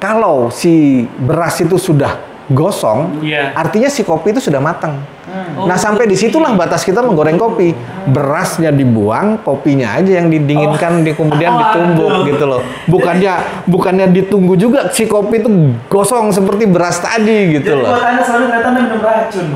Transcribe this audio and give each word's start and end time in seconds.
kalau 0.00 0.48
si 0.48 1.04
beras 1.20 1.60
itu 1.60 1.76
sudah 1.76 2.16
gosong, 2.48 3.20
Iya. 3.22 3.52
artinya 3.54 3.86
si 3.86 4.02
kopi 4.02 4.32
itu 4.32 4.42
sudah 4.42 4.58
matang. 4.58 4.98
Oh, 5.54 5.62
nah 5.62 5.78
sampai 5.78 6.10
di 6.10 6.18
situlah 6.18 6.50
batas 6.58 6.82
kita 6.82 6.98
menggoreng 6.98 7.38
kopi. 7.38 7.70
Berasnya 8.10 8.74
dibuang, 8.74 9.38
kopinya 9.38 9.94
aja 9.94 10.18
yang 10.18 10.26
didinginkan, 10.26 11.06
di 11.06 11.14
kemudian 11.14 11.54
ditumbuk 11.54 12.26
gitu 12.26 12.44
loh. 12.50 12.64
Bukannya 12.90 13.38
bukannya 13.70 14.10
ditunggu 14.10 14.58
juga 14.58 14.90
si 14.90 15.06
kopi 15.06 15.38
itu 15.38 15.50
gosong 15.86 16.34
seperti 16.34 16.66
beras 16.66 16.98
tadi 16.98 17.54
gitu 17.54 17.70
Jadi 17.70 17.82
loh. 17.86 17.94
buat 17.94 18.02
anda 18.02 18.22
selalu 18.26 18.44
ternyata 18.50 18.66
anda 18.66 18.80
minum 18.82 19.00
racun. 19.00 19.46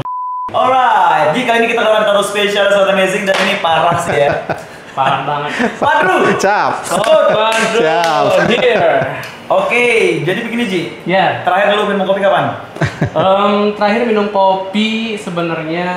Alright, 0.55 1.35
jadi 1.35 1.41
kali 1.51 1.59
ini 1.59 1.67
kita 1.75 1.83
dapat 1.83 2.07
tamu 2.07 2.23
spesial 2.23 2.71
Sobat 2.71 2.95
Amazing 2.95 3.27
dan 3.27 3.35
ini 3.43 3.59
parah 3.59 3.97
sih 3.99 4.15
ya. 4.15 4.33
Parah 4.95 5.27
banget. 5.27 5.51
Padru, 5.83 6.31
Cap. 6.39 6.87
Bandung, 6.87 7.83
Siap. 7.83 8.25
dear. 8.47 9.34
Oke, 9.45 9.85
jadi 10.25 10.41
begini 10.41 10.65
Ji. 10.65 10.81
Ya, 11.05 11.45
Terakhir 11.45 11.77
lu 11.77 11.85
minum 11.87 12.09
kopi 12.09 12.19
kapan? 12.19 12.65
em, 13.05 13.77
terakhir 13.77 14.09
minum 14.09 14.33
kopi 14.33 15.21
sebenarnya 15.21 15.89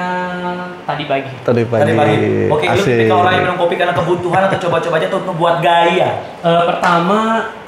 tadi 0.84 1.08
pagi. 1.08 1.32
Tadi 1.42 1.64
pagi. 1.64 1.82
Tadi 1.82 1.94
pagi. 1.96 2.16
Oke, 2.52 2.66
lu 2.68 2.84
tipikal 2.84 3.24
orang 3.24 3.34
yang 3.34 3.44
minum 3.48 3.58
kopi 3.58 3.74
karena 3.76 3.96
kebutuhan 3.96 4.42
atau 4.46 4.58
coba-coba 4.68 4.96
aja 5.00 5.08
tuh 5.08 5.22
buat 5.32 5.56
gaya. 5.60 6.10
Eh, 6.38 6.64
pertama, 6.66 7.20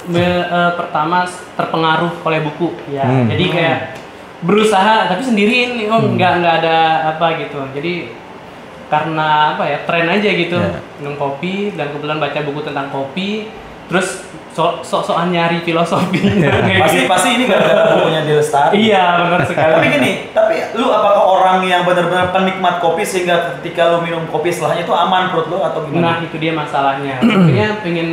me- 0.04 0.20
eh, 0.44 0.72
pertama 0.76 1.24
terpengaruh 1.56 2.12
oleh 2.20 2.40
buku. 2.42 2.68
Ya, 2.86 3.02
Hmm. 3.02 3.26
jadi 3.26 3.44
kayak 3.48 3.78
berusaha 4.40 5.08
tapi 5.08 5.22
sendiriin, 5.22 5.88
oh 5.88 6.04
nggak 6.06 6.32
nggak 6.38 6.54
ada 6.60 6.76
apa 7.10 7.40
gitu. 7.40 7.56
Jadi 7.72 8.12
karena 8.86 9.54
apa 9.54 9.64
ya 9.64 9.78
tren 9.86 10.10
aja 10.10 10.28
gitu 10.28 10.58
Ya. 10.58 10.76
minum 10.98 11.14
kopi 11.14 11.72
dan 11.72 11.88
kebetulan 11.88 12.18
baca 12.18 12.38
buku 12.42 12.60
tentang 12.60 12.90
kopi 12.90 13.46
terus 13.90 14.22
so- 14.50 14.78
sok-sokan 14.80 15.28
nyari 15.28 15.60
filosofinya 15.60 16.46
kayak 16.62 16.80
Pasti 16.80 16.96
gitu. 16.96 17.10
pasti 17.10 17.28
ini 17.32 17.44
gara-gara 17.44 17.82
bukunya 17.92 18.20
di 18.22 18.32
Lestari. 18.32 18.72
iya 18.80 19.04
benar 19.20 19.40
sekali 19.44 19.72
Tapi 19.72 19.86
gini, 19.90 20.12
tapi 20.30 20.54
lu 20.72 20.86
apakah 20.88 21.22
orang 21.28 21.58
yang 21.62 21.82
benar-benar 21.82 22.30
penikmat 22.30 22.78
kopi 22.78 23.02
sehingga 23.02 23.36
ketika 23.58 23.90
lu 23.90 23.98
minum 24.00 24.26
kopi 24.26 24.48
setelahnya 24.48 24.82
itu 24.82 24.94
aman 24.94 25.28
perut 25.28 25.46
lu 25.48 25.58
atau 25.58 25.82
Nah 25.82 25.90
gimana? 25.90 26.22
itu 26.22 26.36
dia 26.36 26.52
masalahnya. 26.52 27.18
Akhirnya 27.18 27.68
pengen 27.80 28.08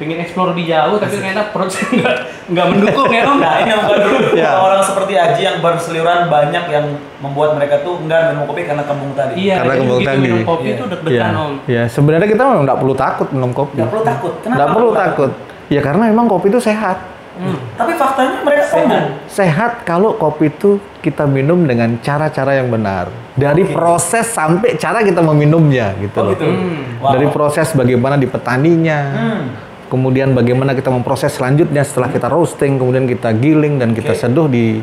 pengen 0.00 0.16
explore 0.18 0.50
lebih 0.50 0.64
jauh 0.66 0.96
tapi 0.96 1.12
ternyata 1.12 1.52
perut 1.52 1.68
saya 1.68 1.92
nggak 1.92 2.16
nggak 2.48 2.66
mendukung 2.66 3.10
ya 3.10 3.22
om. 3.22 3.36
Nah 3.36 3.54
ini 3.58 3.68
yang 3.68 3.82
dulu 3.84 4.18
Ya. 4.32 4.50
orang 4.56 4.80
seperti 4.80 5.12
Aji 5.12 5.42
yang 5.44 5.56
berseliuran 5.60 6.26
banyak 6.26 6.64
yang 6.66 6.86
membuat 7.18 7.52
mereka 7.52 7.78
tuh 7.80 8.00
enggak 8.00 8.32
minum 8.32 8.48
kopi 8.48 8.64
karena 8.64 8.82
kembung 8.82 9.12
tadi. 9.12 9.32
Iya, 9.38 9.60
Karena 9.60 9.74
kembung 9.76 10.00
begitu 10.00 10.08
tadi. 10.08 10.20
minum 10.24 10.40
kopi 10.42 10.64
Iya. 10.64 10.72
itu 10.72 10.82
Ya, 10.82 10.90
deg-degan 10.90 11.32
om. 11.36 11.52
ya 11.68 11.82
sebenarnya 11.86 12.26
kita 12.26 12.42
memang 12.42 12.62
nggak 12.64 12.78
perlu 12.80 12.94
takut 12.96 13.28
minum 13.30 13.52
kopi. 13.52 13.74
Nggak 13.76 13.90
perlu 13.90 14.02
takut. 14.02 14.32
Kenapa? 14.40 14.56
Nggak 14.56 14.70
perlu 14.72 14.90
takut. 14.90 15.30
Ya 15.68 15.80
karena 15.80 16.02
memang 16.06 16.26
kopi 16.26 16.46
itu 16.48 16.58
sehat. 16.58 16.98
Hmm. 17.32 17.56
Tapi 17.74 17.92
faktanya 17.94 18.40
mereka 18.42 18.64
kembung. 18.70 19.06
Sehat 19.26 19.72
kalau 19.82 20.12
kopi 20.12 20.48
itu 20.48 20.70
kita 20.98 21.24
minum 21.24 21.62
dengan 21.62 21.96
cara-cara 21.98 22.52
yang 22.54 22.68
benar. 22.68 23.08
Dari 23.32 23.62
Oke. 23.62 23.72
proses 23.72 24.28
sampai 24.28 24.76
cara 24.76 25.00
kita 25.00 25.20
meminumnya 25.22 25.96
gitu 25.96 26.12
Oh 26.14 26.24
loh. 26.26 26.30
gitu. 26.30 26.44
Hmm. 26.44 27.00
Wow. 27.00 27.10
Dari 27.14 27.26
proses 27.28 27.72
bagaimana 27.72 28.14
di 28.14 28.26
petaninya, 28.26 29.00
Hmm. 29.10 29.42
Kemudian 29.90 30.32
bagaimana 30.32 30.72
kita 30.72 30.88
memproses 30.88 31.34
selanjutnya 31.34 31.82
setelah 31.82 32.08
kita 32.08 32.26
roasting, 32.26 32.78
kemudian 32.78 33.04
kita 33.04 33.34
giling 33.34 33.76
dan 33.76 33.90
kita 33.90 34.14
Oke. 34.14 34.20
seduh 34.20 34.46
di 34.46 34.78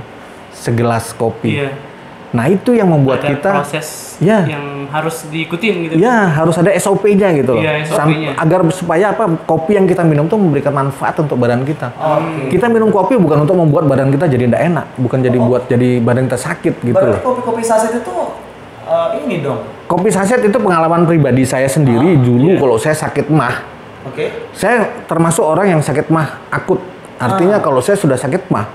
segelas 0.52 1.16
kopi. 1.16 1.58
Iya. 1.58 1.72
Nah 2.28 2.44
itu 2.46 2.76
yang 2.76 2.92
membuat 2.92 3.24
Ada 3.24 3.30
kita 3.32 3.52
proses 3.56 3.88
Ya. 4.20 4.44
yang 4.44 4.92
harus 4.92 5.24
diikutin 5.26 5.74
gitu. 5.88 5.94
Ya, 5.96 6.28
harus 6.28 6.54
ada 6.54 6.76
SOP-nya 6.76 7.32
gitu 7.32 7.56
loh. 7.56 7.64
Iya, 7.64 7.88
Sam- 7.88 8.12
SOP-nya. 8.12 8.32
agar 8.36 8.60
supaya 8.70 9.06
apa? 9.10 9.24
Kopi 9.48 9.80
yang 9.80 9.88
kita 9.88 10.04
minum 10.04 10.28
tuh 10.28 10.36
memberikan 10.36 10.76
manfaat 10.76 11.16
untuk 11.16 11.40
badan 11.40 11.64
kita. 11.64 11.88
Oke. 11.96 12.52
Kita 12.52 12.68
minum 12.68 12.92
kopi 12.92 13.16
bukan 13.16 13.48
untuk 13.48 13.56
membuat 13.56 13.88
badan 13.88 14.12
kita 14.12 14.28
jadi 14.28 14.44
tidak 14.46 14.60
enak, 14.62 14.86
bukan 14.98 15.20
jadi 15.22 15.38
Oh. 15.38 15.48
buat 15.48 15.64
jadi 15.66 16.04
badan 16.04 16.28
kita 16.28 16.40
sakit 16.42 16.74
gitu 16.84 16.94
Berarti 16.94 17.16
loh. 17.16 17.22
kopi-kopi 17.24 17.64
saset 17.64 17.96
itu 17.96 18.12
uh, 18.12 18.28
ini 19.16 19.40
dong. 19.40 19.64
Kopi 19.86 20.10
saset 20.10 20.44
itu 20.44 20.58
pengalaman 20.58 21.08
pribadi 21.08 21.48
saya 21.48 21.66
sendiri 21.66 22.12
Ah, 22.12 22.20
dulu 22.20 22.48
iya. 22.50 22.60
kalau 22.60 22.76
saya 22.76 22.96
sakit 22.98 23.32
mah. 23.32 23.77
Oke. 24.18 24.34
Saya 24.52 25.06
termasuk 25.06 25.46
orang 25.46 25.70
yang 25.70 25.82
sakit 25.82 26.10
mah 26.10 26.42
akut. 26.50 26.82
Artinya 27.18 27.58
Ah. 27.58 27.62
kalau 27.62 27.78
saya 27.80 27.94
sudah 27.94 28.18
sakit 28.18 28.50
mah, 28.50 28.66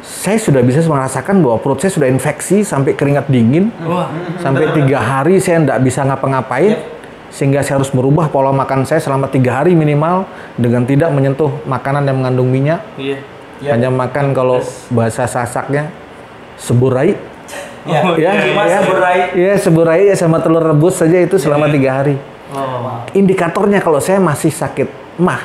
saya 0.00 0.34
sudah 0.34 0.58
bisa 0.58 0.82
merasakan 0.82 1.38
bahwa 1.38 1.58
perut 1.58 1.78
saya 1.78 1.90
sudah 1.92 2.06
infeksi 2.06 2.62
sampai 2.62 2.94
keringat 2.94 3.26
dingin. 3.26 3.70
Wah. 3.80 4.10
sampai 4.36 4.70
tiga 4.72 4.98
hari 4.98 5.38
saya 5.38 5.62
tidak 5.62 5.78
bisa 5.80 6.02
ngapa-ngapain 6.02 6.78
sehingga 7.28 7.60
saya 7.60 7.76
harus 7.76 7.92
merubah 7.92 8.26
pola 8.26 8.50
makan 8.50 8.82
saya 8.82 8.98
selama 8.98 9.28
tiga 9.28 9.54
hari 9.56 9.70
minimal 9.72 10.26
dengan 10.54 10.82
tidak 10.82 11.10
menyentuh 11.10 11.50
makanan 11.62 12.02
yang 12.02 12.16
mengandung 12.16 12.48
minyak 12.48 12.80
Iya. 12.96 13.18
Ya. 13.58 13.74
hanya 13.74 13.90
makan 13.90 14.32
kalau 14.32 14.58
bahasa 14.88 15.24
sasaknya 15.24 15.90
seburai 16.56 17.14
Ya, 17.84 18.04
Oh, 18.04 18.12
ya 18.14 18.36
cuma 18.36 18.62
ya 18.64 18.78
seberai. 18.78 19.20
ya 19.32 19.54
seburai 19.56 20.02
ya 20.04 20.14
sama 20.14 20.36
telur 20.38 20.60
rebus 20.60 20.96
saja 20.96 21.16
itu 21.16 21.36
selama 21.36 21.64
Iya. 21.64 21.72
tiga 21.72 21.90
hari 21.94 22.14
Oh. 22.48 23.04
indikatornya 23.12 23.84
kalau 23.84 24.00
saya 24.00 24.16
masih 24.22 24.48
sakit 24.48 25.18
mah 25.20 25.40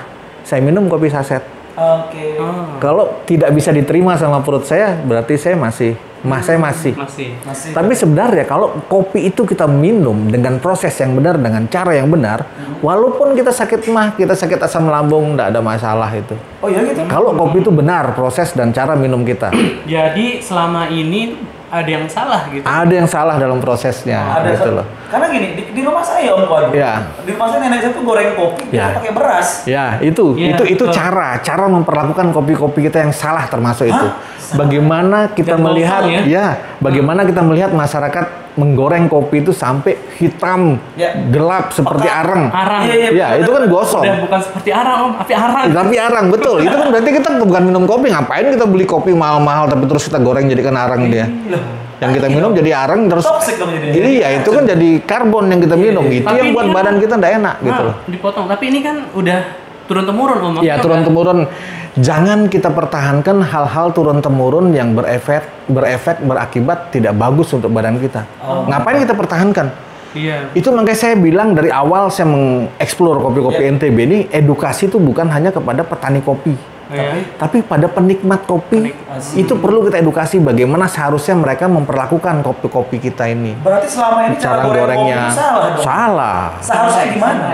saya 0.48 0.64
minum 0.64 0.88
kopi 0.88 1.12
saset 1.12 1.44
Oke. 1.74 2.38
Oh. 2.40 2.80
kalau 2.80 3.24
tidak 3.28 3.52
bisa 3.52 3.74
diterima 3.76 4.16
sama 4.16 4.40
perut 4.40 4.64
saya 4.64 4.96
berarti 5.04 5.36
saya 5.36 5.58
masih 5.60 5.98
mah 6.24 6.40
saya 6.40 6.56
masih 6.56 6.96
Masih. 6.96 7.36
Masih. 7.44 7.72
Tapi 7.76 7.94
sebenarnya 7.94 8.48
kalau 8.48 8.80
kopi 8.88 9.28
itu 9.28 9.44
kita 9.44 9.68
minum 9.68 10.32
dengan 10.32 10.56
proses 10.58 10.96
yang 10.96 11.20
benar, 11.20 11.36
dengan 11.36 11.68
cara 11.68 11.92
yang 12.00 12.08
benar, 12.08 12.48
walaupun 12.80 13.36
kita 13.36 13.52
sakit 13.52 13.92
mah, 13.92 14.16
kita 14.16 14.32
sakit 14.32 14.56
asam 14.64 14.88
lambung, 14.88 15.36
tidak 15.36 15.52
ada 15.52 15.60
masalah 15.60 16.08
itu. 16.16 16.32
Oh 16.64 16.72
iya 16.72 16.80
gitu. 16.88 17.04
Kalau 17.12 17.36
kopi 17.36 17.60
itu 17.60 17.72
benar 17.76 18.16
proses 18.16 18.56
dan 18.56 18.72
cara 18.72 18.96
minum 18.96 19.28
kita, 19.28 19.52
Jadi 19.84 20.40
selama 20.40 20.88
ini 20.88 21.36
ada 21.74 21.90
yang 21.90 22.06
salah 22.06 22.42
gitu. 22.54 22.62
ada 22.62 22.94
yang 22.94 23.10
salah 23.10 23.36
dalam 23.42 23.58
prosesnya, 23.58 24.22
Ada 24.38 24.54
gitu 24.54 24.70
loh. 24.78 24.86
Karena 25.10 25.26
gini, 25.34 25.48
di, 25.58 25.64
di 25.74 25.82
rumah 25.82 26.06
saya 26.06 26.30
Om 26.38 26.46
Kuadu. 26.46 26.70
Ya. 26.78 27.10
Di 27.26 27.34
rumah 27.34 27.50
saya 27.50 27.66
nenek 27.66 27.80
saya 27.82 27.92
tuh 27.98 28.04
goreng 28.06 28.38
kopi 28.38 28.70
Ya. 28.70 28.94
pakai 28.94 29.10
beras. 29.10 29.66
Ya 29.66 29.98
itu, 29.98 30.38
Iya, 30.38 30.54
itu 30.54 30.64
itu 30.78 30.86
betul. 30.86 30.94
cara, 30.94 31.42
cara 31.42 31.66
memperlakukan 31.66 32.30
kopi-kopi 32.30 32.86
kita 32.86 33.02
yang 33.02 33.10
salah 33.10 33.50
termasuk 33.50 33.90
itu. 33.90 34.08
Bagaimana 34.54 35.34
kita 35.34 35.58
Dan 35.58 35.66
melihat, 35.66 36.06
gosong 36.06 36.30
ya, 36.30 36.62
bagaimana 36.78 37.26
kita 37.26 37.42
melihat 37.42 37.74
masyarakat 37.74 38.43
menggoreng 38.54 39.06
kopi 39.06 39.40
itu 39.40 39.50
sampai 39.50 39.98
hitam, 40.16 40.78
Ya. 40.94 41.18
gelap 41.28 41.70
seperti 41.70 42.06
Pekat. 42.06 42.22
arang. 42.22 42.44
Arang. 42.48 42.82
Iya, 42.84 42.96
iya, 42.96 43.10
Ya, 43.12 43.28
itu 43.38 43.50
kan 43.50 43.64
gosong. 43.66 44.04
Udah 44.04 44.18
bukan 44.22 44.40
seperti 44.40 44.70
arang 44.70 44.98
om, 45.00 45.12
tapi 45.16 45.34
arang. 45.34 45.64
Tapi 45.68 45.96
arang 45.98 46.26
betul. 46.30 46.58
Itu 46.64 46.76
kan 46.76 46.88
berarti 46.90 47.10
kita 47.12 47.30
bukan 47.40 47.62
minum 47.64 47.84
kopi. 47.84 48.08
Ngapain 48.08 48.46
kita 48.48 48.66
beli 48.66 48.86
kopi 48.86 49.12
mahal-mahal 49.12 49.66
tapi 49.66 49.84
terus 49.86 50.06
kita 50.06 50.18
goreng 50.18 50.46
jadikan 50.46 50.74
arang 50.74 51.08
dia. 51.08 51.26
Loh, 51.48 51.62
Yang 51.96 52.20
kita 52.20 52.28
minum 52.30 52.52
jadi 52.52 52.72
arang 52.76 53.08
terus 53.08 53.24
toxic 53.24 53.56
dong 53.56 53.72
jadinya. 53.72 53.96
Iya, 53.96 54.28
itu 54.38 54.50
kan 54.50 54.64
jadi 54.66 54.90
karbon 55.02 55.46
yang 55.48 55.60
kita 55.60 55.76
minum. 55.76 56.04
Itu 56.06 56.22
Tapi 56.22 56.38
yang 56.38 56.52
buat 56.52 56.68
kan- 56.68 56.76
badan 56.76 56.96
kita 57.00 57.14
tidak 57.16 57.32
enak 57.38 57.56
gitu 57.60 57.72
Nah, 57.74 57.88
loh. 57.88 57.96
dipotong. 58.06 58.46
Tapi 58.46 58.64
ini 58.68 58.80
kan 58.80 58.96
udah 59.14 59.40
turun 59.84 60.04
temurun 60.04 60.40
om. 60.42 60.54
Ya 60.60 60.76
turun 60.78 61.02
temurun. 61.02 61.40
Jangan 61.94 62.50
kita 62.50 62.74
pertahankan 62.74 63.46
hal-hal 63.46 63.94
turun 63.94 64.18
temurun 64.18 64.74
yang 64.74 64.98
berefek 64.98 65.46
berefek 65.70 66.26
berakibat 66.26 66.90
tidak 66.90 67.14
bagus 67.14 67.54
untuk 67.54 67.70
badan 67.70 68.02
kita. 68.02 68.26
Oh. 68.42 68.66
Ngapain 68.66 68.98
kita 68.98 69.14
pertahankan? 69.14 69.68
Iya. 70.14 70.50
Itu 70.54 70.70
makanya 70.70 70.98
saya 71.00 71.16
bilang 71.16 71.54
dari 71.54 71.70
awal 71.70 72.10
saya 72.10 72.26
mengeksplor 72.28 73.18
kopi-kopi 73.20 73.62
Ya. 73.62 73.70
NTB 73.70 73.98
ini 74.00 74.18
edukasi 74.28 74.86
itu 74.86 74.98
bukan 74.98 75.30
hanya 75.30 75.50
kepada 75.50 75.82
petani 75.82 76.22
kopi. 76.22 76.58
Iya. 76.90 77.30
Tapi 77.38 77.62
pada 77.62 77.86
penikmat 77.86 78.42
kopi 78.44 78.90
Penik- 78.90 78.98
itu 79.34 79.54
perlu 79.54 79.86
kita 79.86 79.98
edukasi 79.98 80.38
bagaimana 80.38 80.86
seharusnya 80.86 81.34
mereka 81.34 81.66
memperlakukan 81.66 82.42
kopi-kopi 82.42 82.98
kita 83.00 83.26
ini. 83.26 83.54
Berarti 83.56 83.86
selama 83.88 84.20
ini 84.28 84.36
Cara 84.38 84.62
goreng 84.62 84.82
gorengnya 84.98 85.18
kopi 85.24 85.34
salah 85.34 85.62
dong. 85.70 85.84
salah. 85.84 86.44
Seharusnya 86.58 87.06
gimana? 87.14 87.46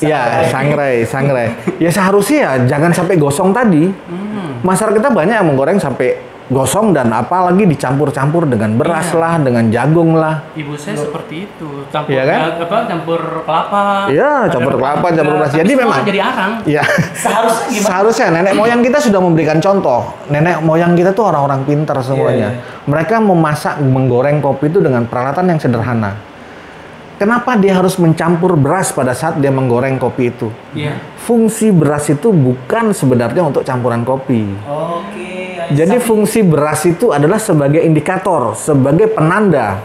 Iya, 0.00 0.46
sangrai, 0.46 1.02
sangrai. 1.02 1.48
Ya 1.84 1.90
seharusnya 1.90 2.38
ya 2.38 2.52
jangan 2.66 2.90
sampai 2.90 3.14
gosong 3.16 3.50
tadi. 3.50 3.86
Hmm. 3.86 4.62
Masyarakat 4.62 4.98
kita 4.98 5.10
banyak 5.10 5.34
yang 5.38 5.46
menggoreng 5.46 5.78
sampai 5.78 6.18
gosong 6.48 6.96
dan 6.96 7.12
apalagi 7.12 7.68
dicampur-campur 7.68 8.48
dengan 8.48 8.72
beras 8.72 9.12
Iya. 9.12 9.20
lah, 9.20 9.34
dengan 9.36 9.68
jagung 9.68 10.16
lah. 10.16 10.48
Ibu 10.56 10.74
saya 10.74 10.96
seperti 10.96 11.44
itu. 11.44 11.84
Campur 11.92 12.08
Iya 12.08 12.22
kan? 12.24 12.38
apa? 12.56 12.78
Campur 12.88 13.20
kelapa. 13.44 14.08
Iya, 14.08 14.48
campur 14.48 14.74
kelapa, 14.80 15.06
campur 15.12 15.34
beras. 15.36 15.52
Jadi 15.52 15.72
memang- 15.76 16.08
jadi 16.08 16.20
arang. 16.24 16.52
Iya. 16.64 16.82
Seharusnya 17.12 17.66
gimana? 17.68 17.84
Seharusnya 17.84 18.26
nenek 18.32 18.54
moyang 18.56 18.80
kita 18.80 18.96
sudah 18.96 19.20
memberikan 19.20 19.60
contoh. 19.60 20.08
Nenek 20.32 20.64
moyang 20.64 20.96
kita 20.96 21.12
tuh 21.12 21.28
orang-orang 21.28 21.68
pintar 21.68 22.00
semuanya. 22.00 22.48
Iya, 22.56 22.80
Mereka 22.88 23.20
memasak, 23.20 23.84
menggoreng 23.84 24.40
kopi 24.40 24.72
itu 24.72 24.80
dengan 24.80 25.04
peralatan 25.04 25.52
yang 25.52 25.60
sederhana. 25.60 26.16
Kenapa 27.18 27.58
dia 27.58 27.74
harus 27.74 27.98
mencampur 27.98 28.54
beras 28.54 28.94
pada 28.94 29.10
saat 29.10 29.42
dia 29.42 29.50
menggoreng 29.50 29.98
kopi 29.98 30.30
itu? 30.30 30.54
Iya. 30.70 31.02
Fungsi 31.18 31.74
beras 31.74 32.06
itu 32.06 32.30
bukan 32.30 32.94
sebenarnya 32.94 33.42
untuk 33.42 33.66
campuran 33.66 34.06
kopi. 34.06 34.46
Oke. 34.62 35.66
Jadi 35.74 35.98
fungsi 35.98 36.46
beras 36.46 36.86
itu 36.86 37.10
adalah 37.10 37.42
sebagai 37.42 37.82
indikator, 37.82 38.54
sebagai 38.54 39.10
penanda 39.10 39.82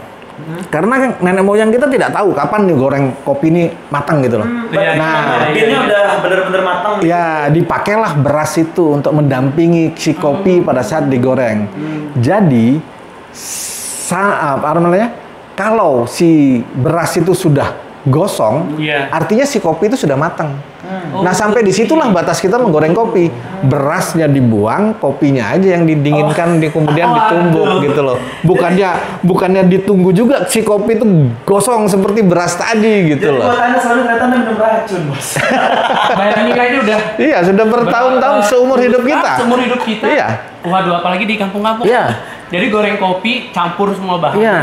Karena 0.66 0.98
kan 0.98 1.10
nenek 1.22 1.46
moyang 1.46 1.70
kita 1.70 1.86
tidak 1.86 2.10
tahu 2.10 2.34
kapan 2.34 2.66
nih 2.66 2.74
goreng 2.74 3.04
kopi 3.22 3.54
ini 3.54 3.70
matang 3.86 4.18
gitu 4.18 4.42
loh. 4.42 4.48
Iya, 4.74 4.98
nah, 4.98 5.46
iya, 5.46 5.46
iya. 5.46 5.54
Binnya 5.54 5.78
udah 5.86 6.04
bener-bener 6.26 6.62
matang. 6.66 6.94
Ya, 7.06 7.26
dipakailah 7.54 8.18
beras 8.18 8.58
itu 8.58 8.98
untuk 8.98 9.14
mendampingi 9.14 9.94
si 9.94 10.10
kopi 10.10 10.58
pada 10.58 10.82
saat 10.82 11.06
digoreng. 11.06 11.70
Jadi, 12.18 12.82
saat 13.30 14.58
apa 14.58 14.74
namanya? 14.82 15.23
Kalau 15.54 16.04
si 16.04 16.60
beras 16.74 17.14
itu 17.14 17.30
sudah 17.30 17.72
gosong, 18.04 18.76
Iya. 18.76 19.08
artinya 19.08 19.46
si 19.46 19.56
kopi 19.56 19.86
itu 19.86 19.96
sudah 19.96 20.12
matang. 20.12 20.52
Oh, 20.84 21.24
nah, 21.24 21.32
sampai 21.32 21.64
di 21.64 21.72
situlah 21.72 22.12
batas 22.12 22.36
kita 22.36 22.60
menggoreng 22.60 22.92
kopi. 22.92 23.32
Berasnya 23.64 24.28
dibuang, 24.28 24.92
kopinya 24.94 25.48
aja 25.48 25.72
yang 25.72 25.88
didinginkan, 25.88 26.60
di 26.60 26.68
kemudian 26.68 27.08
Oh, 27.08 27.16
ditumbuk 27.16 27.64
aduh. 27.64 27.80
gitu 27.80 28.00
loh. 28.04 28.18
Bukannya 28.44 28.90
bukannya 29.22 29.62
ditunggu 29.64 30.12
juga 30.12 30.44
si 30.44 30.60
kopi 30.60 31.00
itu 31.00 31.06
gosong 31.42 31.88
seperti 31.88 32.20
beras 32.20 32.52
tadi 32.54 33.16
gitu 33.16 33.24
Jadi 33.24 33.38
loh. 33.40 33.48
buat 33.48 33.62
anda 33.62 33.78
soalnya 33.80 34.04
ternyata 34.04 34.24
anda 34.26 34.36
minum 34.36 34.56
racun, 34.60 35.00
bos. 35.08 35.28
Bayangin 36.20 36.54
aja 36.54 36.76
udah 36.84 36.98
Iya, 37.16 37.38
sudah 37.40 37.64
bertahun-tahun 37.64 38.38
seumur 38.44 38.78
hidup 38.78 39.02
kita. 39.02 39.30
Seumur 39.40 39.58
hidup 39.58 39.80
kita. 39.80 40.04
Iya. 40.04 40.28
Waduh, 40.60 41.00
apalagi 41.00 41.24
di 41.24 41.40
kampung-kampung. 41.40 41.88
Iya. 41.88 42.20
Jadi 42.52 42.64
goreng 42.68 43.00
kopi 43.00 43.48
campur 43.48 43.96
semua 43.96 44.20
bahan. 44.20 44.36
Iya. 44.36 44.58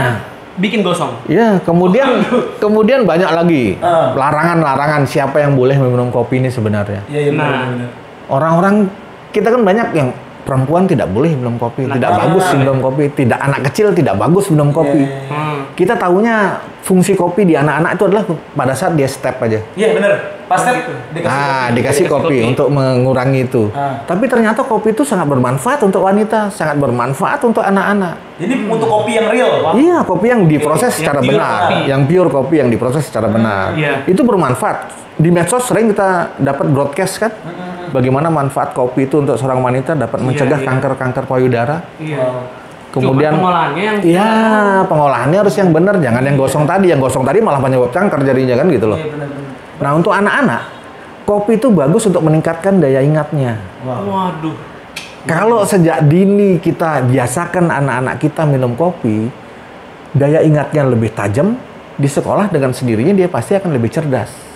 Bikin 0.62 0.86
gosong. 0.86 1.18
Ya, 1.26 1.58
kemudian 1.66 2.22
kemudian 2.62 3.04
banyak 3.04 3.28
lagi 3.28 3.64
Ah. 3.82 4.14
larangan-larangan 4.14 5.10
siapa 5.10 5.42
yang 5.42 5.58
boleh 5.58 5.74
meminum 5.76 6.14
kopi 6.14 6.38
ini 6.38 6.54
sebenarnya. 6.54 7.02
Iya, 7.10 7.22
iya, 7.28 7.32
Nah. 7.34 7.90
Orang-orang 8.30 8.86
kita 9.34 9.50
kan 9.50 9.66
banyak 9.66 9.88
yang 9.92 10.14
perempuan 10.42 10.84
tidak 10.84 11.08
boleh 11.08 11.32
minum 11.32 11.56
kopi, 11.56 11.86
Nah, 11.86 11.96
tidak 11.96 12.12
ah. 12.12 12.18
bagus 12.22 12.46
minum 12.54 12.78
kopi, 12.78 13.04
tidak 13.10 13.40
anak 13.40 13.62
kecil 13.70 13.92
tidak 13.92 14.16
bagus 14.16 14.46
minum 14.48 14.70
kopi. 14.70 15.02
Iya, 15.02 15.10
iya, 15.10 15.30
Hmm. 15.32 15.58
Kita 15.72 15.96
tahunya 15.96 16.36
fungsi 16.82 17.14
kopi 17.14 17.46
di 17.46 17.54
anak-anak 17.54 17.96
itu 17.96 18.04
adalah 18.04 18.24
pada 18.52 18.74
saat 18.74 18.94
dia 18.94 19.08
step 19.08 19.40
aja. 19.40 19.62
Iya, 19.72 19.88
bener. 19.94 20.12
Pas 20.46 20.60
step, 20.60 20.76
gitu. 20.76 20.92
dikasih 21.16 21.32
Ah, 21.32 21.40
kopi. 21.64 21.76
dikasih 21.78 22.06
kopi 22.06 22.36
kopi. 22.36 22.38
untuk 22.46 22.68
mengurangi 22.68 23.40
itu. 23.42 23.64
Ah. 23.72 24.04
Tapi 24.04 24.28
ternyata 24.28 24.62
kopi 24.62 24.92
itu 24.92 25.02
sangat 25.02 25.24
bermanfaat 25.26 25.80
untuk 25.82 26.04
wanita, 26.04 26.52
sangat 26.52 26.76
bermanfaat 26.76 27.40
untuk 27.42 27.64
anak-anak. 27.64 28.20
Ini 28.38 28.68
untuk 28.68 28.90
kopi 28.90 29.12
yang 29.14 29.28
real. 29.30 29.52
Iya, 29.72 30.04
kopi 30.04 30.26
yang 30.28 30.42
diproses 30.46 30.92
Yang 30.92 30.98
secara 30.98 31.20
pure 31.22 31.32
benar, 31.32 31.60
kopi. 31.62 31.78
yang 31.88 32.02
pure 32.04 32.30
kopi 32.30 32.56
yang 32.58 32.70
diproses 32.70 33.04
secara 33.08 33.28
benar. 33.28 33.66
Iya. 33.74 33.94
Itu 34.04 34.22
bermanfaat. 34.22 34.78
Di 35.16 35.30
medsos 35.30 35.64
sering 35.64 35.88
kita 35.88 36.36
dapat 36.36 36.66
broadcast 36.68 37.22
kan, 37.22 37.32
bagaimana 37.92 38.32
manfaat 38.32 38.72
kopi 38.72 39.06
itu 39.06 39.22
untuk 39.22 39.36
seorang 39.38 39.60
wanita 39.60 39.94
dapat 39.94 40.20
Iya, 40.20 40.26
mencegah 40.28 40.60
iya. 40.60 40.68
kanker-kanker 40.68 41.24
payudara. 41.28 41.76
Iya. 42.00 42.18
Wow. 42.20 42.42
Kemudian, 42.92 43.32
Cuma 43.32 43.40
pengolahannya 43.40 43.84
yang 43.88 43.98
iya 44.04 44.32
pengolahannya 44.84 45.38
harus 45.48 45.56
yang 45.56 45.72
benar, 45.72 45.96
jangan 46.04 46.24
yang 46.28 46.36
gosong 46.36 46.68
tadi. 46.68 46.92
Yang 46.92 47.08
gosong 47.08 47.24
tadi 47.24 47.40
malah 47.40 47.64
penyebab 47.64 47.88
kanker 47.88 48.20
jadinya 48.28 48.56
kan 48.60 48.68
gitu 48.68 48.86
loh. 48.92 49.00
Iya, 49.00 49.08
bener-bener. 49.16 49.52
Nah 49.80 49.92
untuk 49.96 50.12
anak-anak, 50.12 50.62
kopi 51.24 51.56
itu 51.56 51.68
bagus 51.72 52.04
untuk 52.04 52.20
meningkatkan 52.20 52.84
daya 52.84 53.00
ingatnya. 53.00 53.64
Wow. 53.88 54.12
Waduh. 54.12 54.58
Kalau 55.24 55.62
sejak 55.64 56.04
dini 56.10 56.60
kita 56.60 57.06
biasakan 57.08 57.72
anak-anak 57.72 58.20
kita 58.20 58.44
minum 58.44 58.76
kopi, 58.76 59.32
daya 60.12 60.44
ingatnya 60.44 60.84
lebih 60.84 61.16
tajam, 61.16 61.56
di 61.96 62.10
sekolah 62.10 62.50
dengan 62.52 62.76
sendirinya 62.76 63.14
dia 63.16 63.32
pasti 63.32 63.56
akan 63.56 63.72
lebih 63.72 63.88
cerdas. 63.94 64.51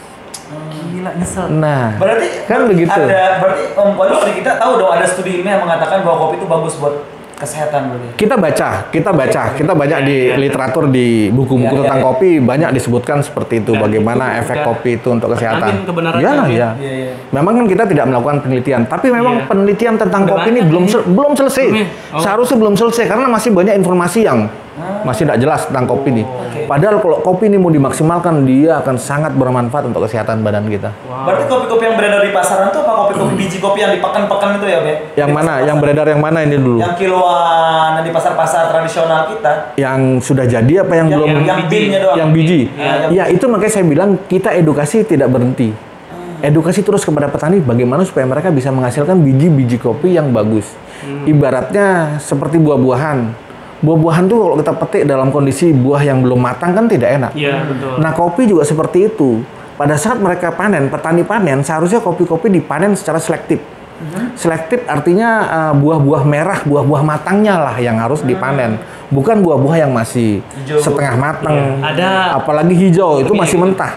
Nyesel. 1.15 1.45
Nah, 1.53 1.95
Berarti 1.95 2.27
kan 2.43 2.59
begitu. 2.65 2.91
Ada 2.93 3.39
berarti 3.39 3.63
Om 3.71 3.89
Kodok 3.93 4.19
dari 4.21 4.33
kita 4.35 4.51
tahu 4.55 4.71
dong 4.77 4.91
ada 4.91 5.05
studi 5.05 5.31
ilmiah 5.35 5.55
yang 5.55 5.63
mengatakan 5.63 5.99
bahwa 5.99 6.17
kopi 6.21 6.35
itu 6.37 6.45
bagus 6.45 6.75
buat 6.75 6.95
kesehatan 7.35 7.81
berarti. 7.89 8.07
Kita 8.15 8.35
baca, 8.35 8.69
kita 8.89 9.11
baca, 9.11 9.41
kita 9.51 9.71
banyak 9.73 9.99
di 10.01 10.15
Iya, 10.15 10.23
iya. 10.25 10.35
literatur 10.39 10.87
di 10.87 11.07
buku-buku 11.29 11.67
Iya, 11.67 11.71
iya, 11.73 11.81
tentang 11.83 11.99
iya. 11.99 12.07
kopi 12.07 12.29
banyak 12.39 12.69
disebutkan 12.71 13.17
seperti 13.19 13.53
itu 13.59 13.71
Dan 13.71 13.81
bagaimana 13.81 14.25
itu 14.31 14.39
efek 14.41 14.57
kopi 14.63 14.89
itu 14.95 15.07
untuk 15.09 15.27
kesehatan. 15.31 15.83
Iyalah, 16.15 16.47
Amin. 16.47 16.55
ya. 16.55 16.69
Iya, 16.73 16.91
iya. 16.95 17.11
Memang 17.31 17.53
kan 17.53 17.65
kita 17.67 17.83
tidak 17.85 18.05
melakukan 18.07 18.37
penelitian, 18.39 18.81
tapi 18.85 19.07
memang 19.09 19.35
Iya. 19.37 19.47
penelitian 19.47 19.93
tentang 19.95 20.21
Udah 20.23 20.31
kopi 20.33 20.49
ini 20.49 20.61
belum 20.63 20.83
ini. 20.83 20.91
sel- 20.91 21.05
belum 21.05 21.31
selesai. 21.33 21.65
Ya? 21.65 21.85
Oh. 22.15 22.19
Seharusnya 22.19 22.57
belum 22.57 22.73
selesai 22.73 23.03
karena 23.05 23.27
masih 23.27 23.51
banyak 23.51 23.75
informasi 23.75 24.19
yang 24.21 24.39
masih 25.01 25.23
tidak 25.23 25.39
jelas 25.39 25.61
tentang 25.65 25.85
kopi 25.85 26.11
ini. 26.11 26.23
Oke. 26.23 26.67
Padahal 26.67 26.99
kalau 26.99 27.17
kopi 27.19 27.47
ini 27.47 27.55
mau 27.55 27.69
dimaksimalkan, 27.69 28.43
dia 28.43 28.79
akan 28.79 28.95
sangat 28.95 29.31
bermanfaat 29.31 29.87
untuk 29.87 30.03
kesehatan 30.03 30.41
badan 30.41 30.67
kita. 30.67 30.91
Wow. 31.05 31.25
Berarti 31.25 31.43
kopi-kopi 31.47 31.83
yang 31.85 31.95
beredar 31.95 32.19
di 32.19 32.31
pasaran 32.31 32.67
tuh 32.69 32.83
apa 32.83 32.91
kopi-kopi 32.97 33.33
biji 33.35 33.57
kopi 33.57 33.79
yang 33.79 33.91
dipekan-pekan 33.93 34.49
itu 34.57 34.65
ya, 34.65 34.79
Be? 34.81 34.93
Yang 35.15 35.29
Di 35.29 35.33
mana? 35.33 35.43
pasar-pasar. 35.47 35.67
Yang 35.67 35.77
beredar 35.79 36.05
yang 36.05 36.21
mana 36.21 36.39
ini 36.41 36.55
dulu? 36.59 36.77
Yang 36.77 36.95
kiloan 36.97 37.89
yang 37.95 38.05
di 38.05 38.11
pasar-pasar 38.11 38.63
tradisional 38.67 39.19
kita. 39.29 39.51
Yang 39.75 39.99
sudah 40.21 40.45
jadi 40.45 40.73
apa 40.83 40.93
yang, 40.93 41.07
Yang, 41.07 41.17
belum? 41.17 41.27
yang, 41.27 41.43
yang 41.45 41.59
biji. 41.63 41.95
doang. 41.95 42.15
yang 42.17 42.29
biji. 42.31 42.59
Iya, 42.67 42.93
yang- 42.99 43.11
Ya 43.11 43.23
itu 43.31 43.45
makanya 43.47 43.73
saya 43.73 43.85
bilang 43.85 44.09
kita 44.25 44.49
edukasi 44.51 45.03
tidak 45.03 45.31
berhenti. 45.31 45.71
Edukasi 46.35 46.83
terus 46.83 47.01
kepada 47.01 47.25
petani 47.25 47.57
bagaimana 47.57 48.03
supaya 48.03 48.27
mereka 48.27 48.51
bisa 48.51 48.69
menghasilkan 48.69 49.17
biji-biji 49.17 49.79
kopi 49.79 50.13
yang 50.13 50.29
bagus. 50.29 50.67
Ibaratnya 51.25 52.17
seperti 52.19 52.57
buah-buahan. 52.57 53.44
Buah-buahan 53.85 54.25
tuh 54.25 54.37
kalau 54.41 54.55
kita 54.57 54.73
petik 54.73 55.03
dalam 55.05 55.29
kondisi 55.29 55.69
buah 55.69 56.01
yang 56.01 56.25
belum 56.25 56.41
matang 56.41 56.73
kan 56.73 56.89
tidak 56.89 57.09
enak. 57.21 57.31
Iya, 57.37 57.69
betul. 57.69 58.01
Nah 58.01 58.11
kopi 58.17 58.49
juga 58.49 58.65
seperti 58.65 59.13
itu. 59.13 59.45
Pada 59.75 59.93
saat 59.99 60.17
mereka 60.17 60.55
panen, 60.55 60.87
petani 60.89 61.21
panen, 61.21 61.61
seharusnya 61.61 61.99
kopi-kopi 62.01 62.47
dipanen 62.47 62.95
secara 62.97 63.19
selektif. 63.19 63.59
Selektif 64.35 64.83
artinya 64.87 65.29
uh, 65.47 65.73
buah-buah 65.75 66.23
merah, 66.27 66.59
buah-buah 66.67 67.03
matangnya 67.03 67.55
lah 67.59 67.75
yang 67.79 67.95
harus 67.95 68.23
dipanen, 68.23 68.75
bukan 69.07 69.39
buah-buah 69.39 69.87
yang 69.87 69.91
masih 69.91 70.43
Hijau. 70.63 70.79
setengah 70.83 71.15
matang. 71.15 71.79
Iya. 71.79 71.91
Ada- 71.91 72.27
apalagi 72.39 72.75
hijau 72.75 73.23
itu 73.23 73.31
Iya, 73.31 73.39
masih 73.39 73.57
iya. 73.59 73.63
mentah. 73.63 73.93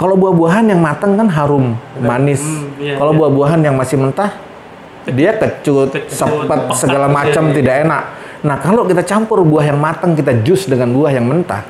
Kalau 0.00 0.16
buah-buahan 0.16 0.64
yang 0.72 0.80
matang 0.80 1.16
kan 1.16 1.28
harum, 1.28 1.76
manis. 2.00 2.40
Hmm, 2.44 2.72
iya, 2.80 2.96
Kalau 2.96 3.12
iya. 3.12 3.18
buah-buahan 3.20 3.60
yang 3.64 3.76
masih 3.76 3.96
mentah, 4.00 4.30
dia 5.08 5.30
kecut, 5.36 5.92
Kecut, 5.92 6.08
sepet, 6.08 6.60
segala 6.80 7.06
iya, 7.08 7.16
macam 7.16 7.44
iya. 7.48 7.54
tidak 7.60 7.74
enak. 7.84 8.02
Nah 8.44 8.60
kalau 8.60 8.84
kita 8.84 9.00
campur 9.00 9.40
buah 9.40 9.72
yang 9.72 9.80
matang, 9.80 10.12
kita 10.12 10.36
jus 10.44 10.68
dengan 10.68 10.92
buah 10.92 11.16
yang 11.16 11.24
mentah, 11.24 11.64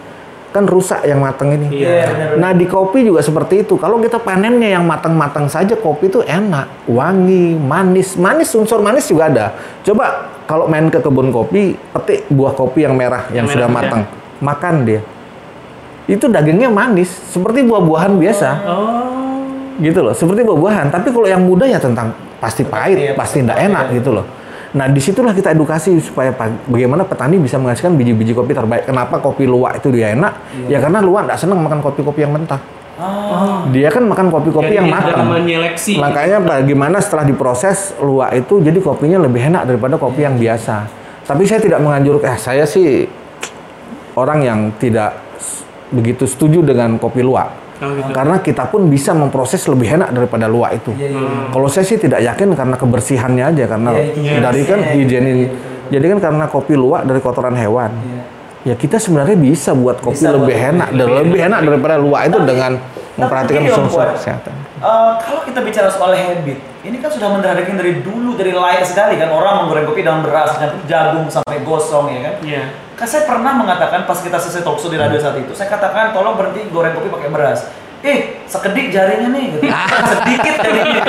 kan 0.51 0.67
rusak 0.67 1.07
yang 1.07 1.23
matang 1.23 1.55
ini. 1.55 1.71
Iya. 1.71 1.87
Iya, 1.87 2.07
benar. 2.11 2.31
Nah 2.43 2.51
di 2.51 2.67
kopi 2.67 3.07
juga 3.07 3.23
seperti 3.23 3.63
itu. 3.63 3.79
Kalau 3.79 4.03
kita 4.03 4.19
panennya 4.19 4.75
yang 4.75 4.83
matang-matang 4.83 5.47
saja, 5.47 5.79
kopi 5.79 6.11
itu 6.11 6.21
enak, 6.27 6.91
wangi, 6.91 7.55
manis, 7.55 8.19
manis 8.19 8.51
unsur 8.59 8.83
manis 8.83 9.07
juga 9.07 9.31
ada. 9.31 9.47
Coba 9.87 10.35
kalau 10.51 10.67
main 10.67 10.91
ke 10.91 10.99
kebun 10.99 11.31
kopi, 11.31 11.79
petik 11.95 12.27
buah 12.27 12.53
kopi 12.53 12.83
yang 12.83 12.99
merah 12.99 13.31
yang, 13.31 13.47
Yang 13.47 13.55
sudah 13.55 13.69
merah, 13.71 13.79
matang, 13.87 14.03
makan 14.43 14.75
dia. 14.83 15.01
Itu 16.05 16.29
dagingnya 16.29 16.69
manis, 16.69 17.09
seperti 17.31 17.65
buah-buahan 17.65 18.19
biasa, 18.19 18.51
Oh. 18.67 19.47
gitu 19.79 20.05
loh. 20.05 20.13
Seperti 20.13 20.45
buah-buahan. 20.45 20.91
Tapi 20.91 21.09
kalau 21.09 21.25
yang 21.25 21.41
muda 21.41 21.65
ya 21.65 21.79
tentang 21.81 22.13
pasti 22.43 22.61
pahit, 22.61 22.99
Iya, 22.99 23.13
pasti 23.17 23.41
tidak 23.41 23.57
enak 23.57 23.89
ya. 23.89 23.97
gitu 24.03 24.11
loh. 24.11 24.27
Nah 24.75 24.91
di 24.91 24.99
situlah 24.99 25.31
kita 25.31 25.55
edukasi 25.55 26.03
supaya 26.03 26.35
pa- 26.35 26.51
bagaimana 26.67 27.07
petani 27.07 27.39
bisa 27.39 27.57
menghasilkan 27.57 27.95
biji-biji 27.95 28.35
kopi 28.35 28.51
terbaik. 28.51 28.85
Kenapa 28.85 29.23
kopi 29.23 29.47
luwak 29.47 29.79
itu 29.79 29.89
dia 29.89 30.11
enak? 30.11 30.35
Iya. 30.67 30.67
Ya 30.69 30.79
karena 30.83 30.99
luwak 30.99 31.25
tidak 31.25 31.39
senang 31.39 31.63
makan 31.63 31.79
kopi-kopi 31.79 32.21
yang 32.21 32.35
mentah. 32.35 32.59
Ah, 32.95 33.67
Dia 33.71 33.91
kan 33.91 34.07
makan 34.07 34.31
kopi-kopi 34.31 34.71
yang 34.71 34.87
matang. 34.87 35.27
menyeleksi. 35.27 35.99
Makanya 35.99 36.39
bagaimana 36.39 37.03
setelah 37.03 37.23
diproses 37.23 37.95
luwak 37.99 38.35
itu 38.35 38.63
jadi 38.63 38.79
kopinya 38.79 39.19
lebih 39.19 39.43
enak 39.45 39.67
daripada 39.67 39.99
kopi 39.99 40.23
yang 40.23 40.39
biasa. 40.39 40.87
Tapi 41.23 41.43
saya 41.43 41.59
tidak 41.59 41.83
menganjurkan. 41.83 42.35
Eh, 42.35 42.39
saya 42.39 42.63
sih 42.63 43.03
orang 44.15 44.43
yang 44.43 44.61
tidak 44.77 45.19
begitu 45.91 46.27
setuju 46.27 46.63
dengan 46.63 46.99
kopi 46.99 47.23
luwak. 47.23 47.64
Oh, 47.75 47.91
gitu. 47.91 48.11
Karena 48.15 48.39
kita 48.39 48.71
pun 48.71 48.87
bisa 48.87 49.11
memproses 49.11 49.67
lebih 49.67 49.99
enak 49.99 50.15
daripada 50.15 50.47
luwak 50.47 50.79
itu. 50.79 50.95
Iya, 50.95 51.11
iya, 51.11 51.19
iya. 51.19 51.51
Kalau 51.51 51.67
saya 51.67 51.83
sih 51.83 51.99
tidak 51.99 52.23
yakin 52.23 52.55
karena 52.55 52.77
kebersihannya 52.79 53.45
aja 53.51 53.65
karena 53.67 53.91
Iya, 53.91 54.03
higienisnya, 54.09 54.41
dari 54.41 54.63
kan 54.63 54.79
iya, 54.79 54.93
higienis. 54.95 55.35
iya, 55.35 55.47
betul. 55.51 55.91
Jadi 55.91 56.05
kan 56.09 56.19
karena 56.23 56.45
kopi 56.47 56.75
luwak 56.75 57.03
dari 57.03 57.21
kotoran 57.21 57.57
hewan. 57.59 57.91
Iya. 57.99 58.23
Ya 58.65 58.75
kita 58.79 58.97
sebenarnya 58.97 59.37
bisa 59.37 59.75
buat 59.75 60.01
kopi 60.01 60.17
Bisa 60.17 60.33
buat 60.33 60.47
lebih 60.47 60.57
kopi 60.57 60.71
enak 60.73 60.89
dan 60.89 61.05
lebih 61.05 61.19
lebih 61.21 61.41
enak 61.45 61.61
daripada 61.63 61.95
luwak 61.99 62.23
itu 62.25 62.39
Tapi- 62.39 62.49
dengan 62.49 62.73
memperhatikan 63.15 63.61
unsur 63.69 64.07
kesehatan. 64.15 64.55
Eh, 64.81 65.13
kalau 65.21 65.41
kita 65.45 65.61
bicara 65.61 65.89
soal 65.89 66.13
habit, 66.15 66.59
ini 66.85 67.01
kan 67.01 67.09
sudah 67.09 67.33
mendarah 67.33 67.57
daging 67.57 67.81
dari 67.81 67.93
dulu, 68.05 68.37
dari 68.37 68.53
lahir 68.53 68.85
sekali 68.85 69.17
kan 69.17 69.33
orang 69.33 69.65
menggoreng 69.65 69.89
kopi 69.89 70.05
dengan 70.05 70.21
beras, 70.21 70.53
dengan 70.61 70.85
jagung 70.85 71.27
sampai 71.33 71.65
gosong 71.65 72.13
ya 72.13 72.21
kan. 72.21 72.35
Iya. 72.45 72.63
Kan 72.95 73.07
saya 73.09 73.25
pernah 73.25 73.57
mengatakan 73.57 74.05
pas 74.05 74.21
kita 74.21 74.37
selesai 74.37 74.61
talkshow 74.61 74.93
di 74.93 75.01
radio 75.01 75.17
saat 75.17 75.41
itu, 75.41 75.57
saya 75.57 75.73
katakan 75.73 76.13
tolong 76.13 76.37
berhenti 76.37 76.69
goreng 76.69 76.93
kopi 76.93 77.09
pakai 77.09 77.33
beras. 77.33 77.65
Eh, 78.05 78.45
sekedik 78.45 78.93
jarinya 78.93 79.33
nih, 79.33 79.57
gitu. 79.57 79.65
sedikit 80.13 80.61
jarinya, 80.61 81.01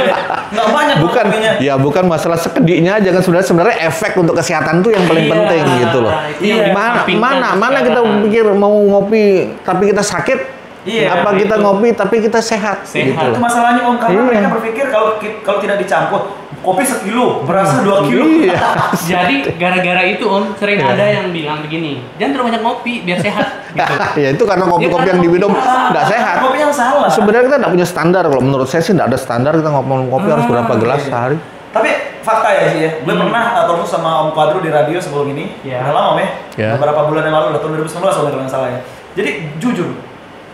nggak 0.55 0.67
banyak 0.72 0.98
bukan 1.03 1.25
kopinya. 1.27 1.51
ya 1.60 1.75
bukan 1.75 2.08
masalah 2.08 2.39
sekediknya 2.39 3.03
aja 3.03 3.12
kan 3.12 3.20
sebenarnya 3.20 3.48
sebenarnya 3.51 3.75
efek 3.84 4.15
untuk 4.15 4.39
kesehatan 4.39 4.79
tuh 4.79 4.96
yang 4.96 5.03
paling 5.03 5.27
Iya, 5.27 5.34
penting 5.36 5.63
gitu 5.84 5.98
loh 6.00 6.13
yang 6.39 6.72
mana 6.72 7.03
mana 7.03 7.50
mana 7.60 7.77
kita 7.84 8.00
pikir 8.24 8.48
mau 8.55 8.72
ngopi 8.72 9.60
tapi 9.67 9.91
kita 9.91 10.00
sakit 10.00 10.55
Iya, 10.86 11.18
apa 11.18 11.34
kita 11.34 11.58
itu. 11.58 11.63
ngopi 11.65 11.89
tapi 11.92 12.15
kita 12.20 12.38
sehat, 12.38 12.86
Sehat. 12.86 13.10
gitu 13.10 13.34
Itu 13.34 13.42
masalahnya 13.42 13.82
om 13.84 13.98
karena 13.98 14.15
Iya. 14.15 14.24
mereka 14.24 14.48
berpikir 14.54 14.86
kalau 14.88 15.18
kalau 15.42 15.58
tidak 15.58 15.82
dicampur 15.82 16.22
kopi 16.62 16.82
sekilo, 16.82 17.42
berasnya 17.42 17.82
dua 17.82 18.06
kilo. 18.06 18.22
Iya. 18.46 18.58
Jadi 19.10 19.36
gara-gara 19.58 20.01
itu 20.04 20.22
om 20.24 20.54
sering 20.54 20.77
Iya. 20.77 20.94
ada 20.94 21.06
yang 21.12 21.25
bilang 21.30 21.60
begini, 21.60 22.06
jangan 22.15 22.32
terlalu 22.32 22.48
banyak 22.48 22.62
ngopi 22.62 22.94
biar 23.01 23.18
sehat. 23.20 23.46
Gitu. 23.72 23.94
ya 24.24 24.30
itu 24.32 24.44
karena 24.44 24.63
kopi-kopi 24.63 25.08
yang 25.10 25.22
diminum 25.22 25.51
nggak 25.58 26.06
sehat. 26.06 26.36
Kopi 26.39 26.58
yang 26.60 26.70
salah. 26.70 27.10
Sebenarnya 27.10 27.44
kita 27.44 27.58
nggak 27.60 27.74
punya 27.74 27.88
standar. 27.88 28.24
Kalau 28.24 28.44
menurut 28.44 28.68
saya 28.68 28.82
sih 28.82 28.94
nggak 28.94 29.10
ada 29.10 29.18
standar 29.18 29.58
kita 29.58 29.70
ngomong 29.72 30.08
kopi 30.08 30.30
harus 30.30 30.46
berapa 30.46 30.70
Ah, 30.70 30.77
gelas 30.77 31.01
iya. 31.01 31.10
sehari. 31.10 31.38
Tapi 31.74 31.89
fakta 32.22 32.50
ya 32.51 32.63
sih 32.70 32.80
ya, 32.80 32.92
gue 33.01 33.10
Hmm. 33.10 33.22
pernah 33.25 33.44
uh, 33.54 33.65
talk 33.65 33.84
sama 33.84 34.10
Om 34.24 34.30
Quadro 34.32 34.58
di 34.58 34.70
radio 34.70 34.98
sebelum 34.98 35.30
ini, 35.30 35.62
Iya. 35.62 35.82
udah 35.82 35.94
lama 35.94 36.08
Om 36.13 36.18
ya, 36.18 36.30
Iya. 36.56 36.70
beberapa 36.77 37.01
bulan 37.06 37.22
yang 37.22 37.36
lalu, 37.36 37.46
udah 37.51 37.60
tahun 37.60 37.72
2019 37.75 38.15
kalau 38.15 38.30
nggak 38.32 38.50
salah 38.50 38.70
ya. 38.70 38.80
Jadi 39.13 39.30
jujur, 39.60 39.89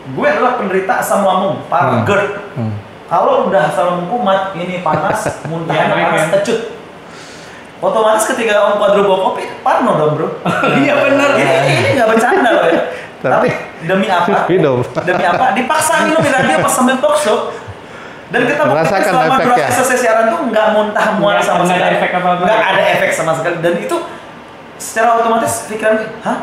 gue 0.03 0.27
adalah 0.27 0.55
penderita 0.55 0.93
asam 0.98 1.22
lambung, 1.22 1.62
parah, 1.65 2.00
Hmm. 2.00 2.05
GERD. 2.05 2.29
Hmm. 2.53 2.74
Kalau 3.05 3.46
udah 3.46 3.62
asam 3.65 3.84
lambung 3.88 4.10
kumat, 4.12 4.51
ini 4.53 4.79
panas, 4.79 5.20
muntahnya 5.50 5.86
Iya, 5.88 6.08
panas, 6.10 6.27
tecut. 6.34 6.60
Otomatis 7.79 8.25
ketika 8.27 8.53
Om 8.63 8.77
Quadro 8.77 9.01
bawa 9.03 9.20
kopi, 9.27 9.43
parno 9.60 9.91
dong 9.96 10.12
bro. 10.13 10.27
Iya, 10.77 10.93
bener. 10.96 11.29
Ini, 11.34 11.53
ini 11.75 11.89
nggak 11.96 12.08
bercanda 12.08 12.50
loh 12.51 12.65
ya. 12.67 12.81
Tapi- 13.22 13.50
Tapi 13.50 13.50
demi 13.84 14.08
apa? 14.08 14.46
Minum. 14.48 14.81
Demi 15.00 15.24
apa? 15.24 15.53
Dipaksa 15.53 16.05
minum 16.05 16.17
di 16.20 16.29
radio 16.29 16.58
pas 16.58 16.70
sambil 16.72 16.98
talk 16.98 17.13
show. 17.15 17.50
Dan 18.29 18.48
kita 18.48 18.63
buktikan 18.63 18.79
Merasakan 18.79 19.12
selama 19.12 19.36
efeknya. 19.36 19.50
durasi 19.60 19.74
selesai 19.75 19.98
siaran 20.00 20.25
tuh 20.29 20.41
nggak 20.48 20.67
muntah 20.72 21.08
mual 21.17 21.38
sama 21.38 21.62
nggak 21.62 21.74
ada 21.74 21.84
sekali. 21.84 21.98
efek 22.00 22.12
apa-apa. 22.15 22.41
Nggak 22.41 22.62
ada 22.63 22.84
efek 22.96 23.10
sama 23.12 23.31
sekali. 23.36 23.55
Dan 23.60 23.74
itu 23.77 23.96
secara 24.77 25.10
otomatis 25.15 25.51
pikiran 25.67 25.96
hah? 26.22 26.38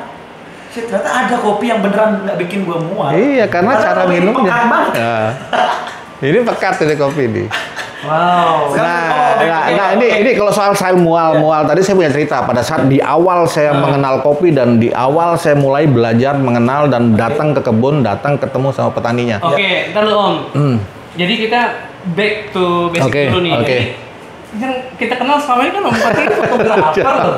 Shit, 0.69 0.85
ternyata 0.93 1.09
ada 1.09 1.37
kopi 1.41 1.73
yang 1.73 1.81
beneran 1.81 2.29
nggak 2.29 2.37
bikin 2.45 2.69
gua 2.69 2.79
mual. 2.81 3.11
Iya, 3.17 3.49
karena 3.49 3.73
cara 3.81 4.05
kopi 4.05 4.15
ini 4.21 4.29
minumnya. 4.29 4.53
Ya. 4.93 5.17
Ini 6.19 6.39
pekat 6.45 6.83
ini 6.85 6.95
kopi 6.99 7.23
ini. 7.31 7.45
Wow. 7.99 8.79
Nah, 8.79 9.43
oh, 9.43 9.43
nah, 9.43 9.63
nah, 9.75 9.89
ini 9.99 10.23
ini 10.23 10.31
kalau 10.39 10.55
soal 10.55 10.71
soal 10.71 10.95
mual 10.95 11.43
mual 11.43 11.67
tadi 11.67 11.83
saya 11.83 11.99
punya 11.99 12.15
cerita 12.15 12.47
pada 12.47 12.63
saat 12.63 12.87
di 12.87 13.03
awal 13.03 13.43
saya 13.51 13.75
mengenal 13.75 14.23
kopi 14.23 14.55
dan 14.55 14.79
di 14.79 14.95
awal 14.95 15.35
saya 15.35 15.59
mulai 15.59 15.83
belajar 15.91 16.39
mengenal 16.39 16.87
dan 16.87 17.19
datang 17.19 17.51
ke 17.59 17.61
kebun 17.63 18.07
datang 18.07 18.39
ketemu 18.39 18.71
sama 18.71 18.95
petaninya. 18.95 19.43
Oke, 19.43 19.91
ntar 19.91 20.07
dulu 20.07 20.15
om. 20.15 20.35
Hmm. 20.55 20.77
Jadi 21.19 21.35
kita 21.43 21.61
back 22.15 22.55
to 22.55 22.95
basic 22.95 23.11
Oke, 23.11 23.23
dulu 23.35 23.41
nih. 23.43 23.53
oke. 23.59 23.67
Jadi, 23.67 24.08
yang 24.57 24.73
kita 24.97 25.21
kenal 25.21 25.37
selama 25.37 25.61
ini 25.69 25.73
kan 25.77 25.83
om 25.85 25.93
Fatih 25.93 26.25
ini 26.25 26.37
fotografer 26.49 27.05
tuh. 27.05 27.37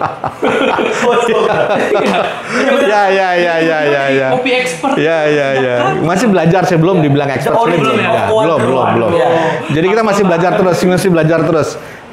Ya 2.86 3.02
ya 3.10 3.28
ya 3.34 3.54
ya 3.58 3.78
ya 3.82 4.02
ya. 4.14 4.28
Kopi 4.30 4.50
expert. 4.54 4.94
Ya 4.94 5.26
ya 5.26 5.48
ya. 5.58 5.76
Masih 6.06 6.30
belajar 6.30 6.62
saya 6.70 6.78
belum 6.78 7.02
dibilang 7.02 7.26
expert 7.34 7.58
Oh, 7.58 7.66
belum 7.66 7.98
ya? 7.98 8.30
Belum 8.30 8.58
belum. 8.62 8.86
belum. 8.94 9.10
Iya. 9.18 9.28
Jadi 9.74 9.86
kita 9.90 10.02
masih 10.06 10.22
belajar 10.22 10.54
terus, 10.54 10.78
masih 10.86 11.10
belajar 11.10 11.40
terus. 11.42 11.68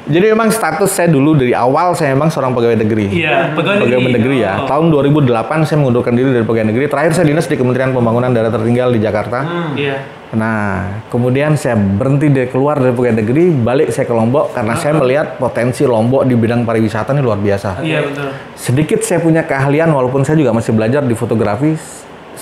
Jadi 0.08 0.24
memang 0.32 0.48
status 0.48 0.88
saya 0.88 1.12
dulu 1.12 1.36
dari 1.36 1.52
awal 1.52 1.92
saya 1.92 2.16
memang 2.16 2.32
seorang 2.32 2.56
pegawai 2.56 2.80
negeri. 2.80 3.12
Iya, 3.12 3.52
pegawai 3.52 3.84
Pegawai 3.84 4.08
negeri 4.16 4.36
ya. 4.40 4.64
Oh. 4.64 4.68
Tahun 4.68 4.86
2008 4.88 5.68
saya 5.68 5.76
mengundurkan 5.76 6.16
diri 6.16 6.32
dari 6.32 6.48
pegawai 6.48 6.72
negeri. 6.72 6.84
Terakhir 6.88 7.12
saya 7.12 7.28
dinas 7.28 7.44
di 7.44 7.60
Kementerian 7.60 7.92
Pembangunan 7.92 8.32
Daerah 8.32 8.48
Tertinggal 8.48 8.88
di 8.96 9.00
Jakarta. 9.04 9.38
Iya. 9.76 9.96
Nah, 10.28 11.04
kemudian 11.08 11.56
saya 11.56 11.76
berhenti 11.76 12.28
dari 12.28 12.48
keluar 12.48 12.80
dari 12.80 12.92
pegawai 12.92 13.20
negeri, 13.20 13.52
balik 13.52 13.88
saya 13.92 14.04
ke 14.08 14.12
Lombok 14.16 14.52
karena 14.56 14.76
saya 14.76 14.92
melihat 14.96 15.36
potensi 15.36 15.84
Lombok 15.84 16.24
di 16.24 16.36
bidang 16.36 16.64
pariwisata 16.64 17.12
ini 17.12 17.20
luar 17.20 17.40
biasa. 17.40 17.84
Iya 17.84 18.04
betul. 18.04 18.28
Sedikit 18.56 19.00
saya 19.04 19.20
punya 19.20 19.44
keahlian 19.44 19.92
walaupun 19.92 20.24
saya 20.24 20.40
juga 20.40 20.56
masih 20.56 20.72
belajar 20.72 21.04
di 21.04 21.12
fotografi. 21.16 21.76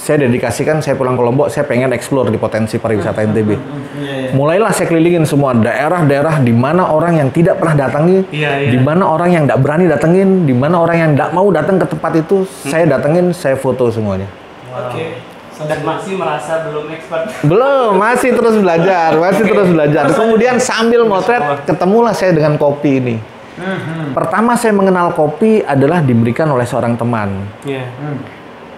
Saya 0.07 0.23
dedikasikan 0.23 0.79
saya 0.79 0.95
pulang 0.95 1.19
ke 1.19 1.23
Lombok, 1.27 1.51
saya 1.51 1.67
pengen 1.67 1.91
explore 1.91 2.31
di 2.31 2.39
potensi 2.39 2.79
pariwisata 2.79 3.27
NTB. 3.27 3.51
Mulailah 4.39 4.71
saya 4.71 4.87
kelilingin 4.87 5.27
semua 5.27 5.51
daerah-daerah 5.51 6.39
di 6.47 6.55
mana 6.55 6.87
orang 6.95 7.19
yang 7.19 7.35
tidak 7.35 7.59
pernah 7.59 7.91
datangi, 7.91 8.23
Iya, 8.31 8.51
iya. 8.55 8.71
di 8.71 8.79
mana 8.79 9.03
orang 9.03 9.35
yang 9.35 9.43
tidak 9.51 9.67
berani 9.67 9.91
datengin, 9.91 10.47
di 10.47 10.55
mana 10.55 10.79
orang 10.79 10.97
yang 11.03 11.11
tidak 11.19 11.35
mau 11.35 11.51
datang 11.51 11.83
ke 11.83 11.91
tempat 11.91 12.23
itu, 12.23 12.47
saya 12.47 12.87
datengin, 12.87 13.35
saya 13.35 13.59
foto 13.59 13.91
semuanya. 13.91 14.31
Oke. 14.71 15.19
Dan 15.67 15.83
masih 15.83 16.15
merasa 16.15 16.71
belum 16.71 16.87
expert. 16.95 17.27
Belum, 17.43 17.91
masih 17.99 18.31
terus 18.31 18.57
belajar, 18.63 19.11
masih 19.19 19.43
terus 19.43 19.69
belajar. 19.75 20.05
Kemudian 20.15 20.55
sambil 20.63 21.03
motret, 21.03 21.67
ketemulah 21.67 22.15
saya 22.15 22.31
dengan 22.31 22.55
kopi 22.55 23.03
ini. 23.03 23.17
Hmm, 23.59 24.15
Pertama 24.15 24.55
saya 24.55 24.71
mengenal 24.71 25.11
kopi 25.19 25.67
adalah 25.67 25.99
diberikan 25.99 26.47
oleh 26.47 26.63
seorang 26.63 26.95
teman. 26.95 27.43
Hmm. 27.67 28.36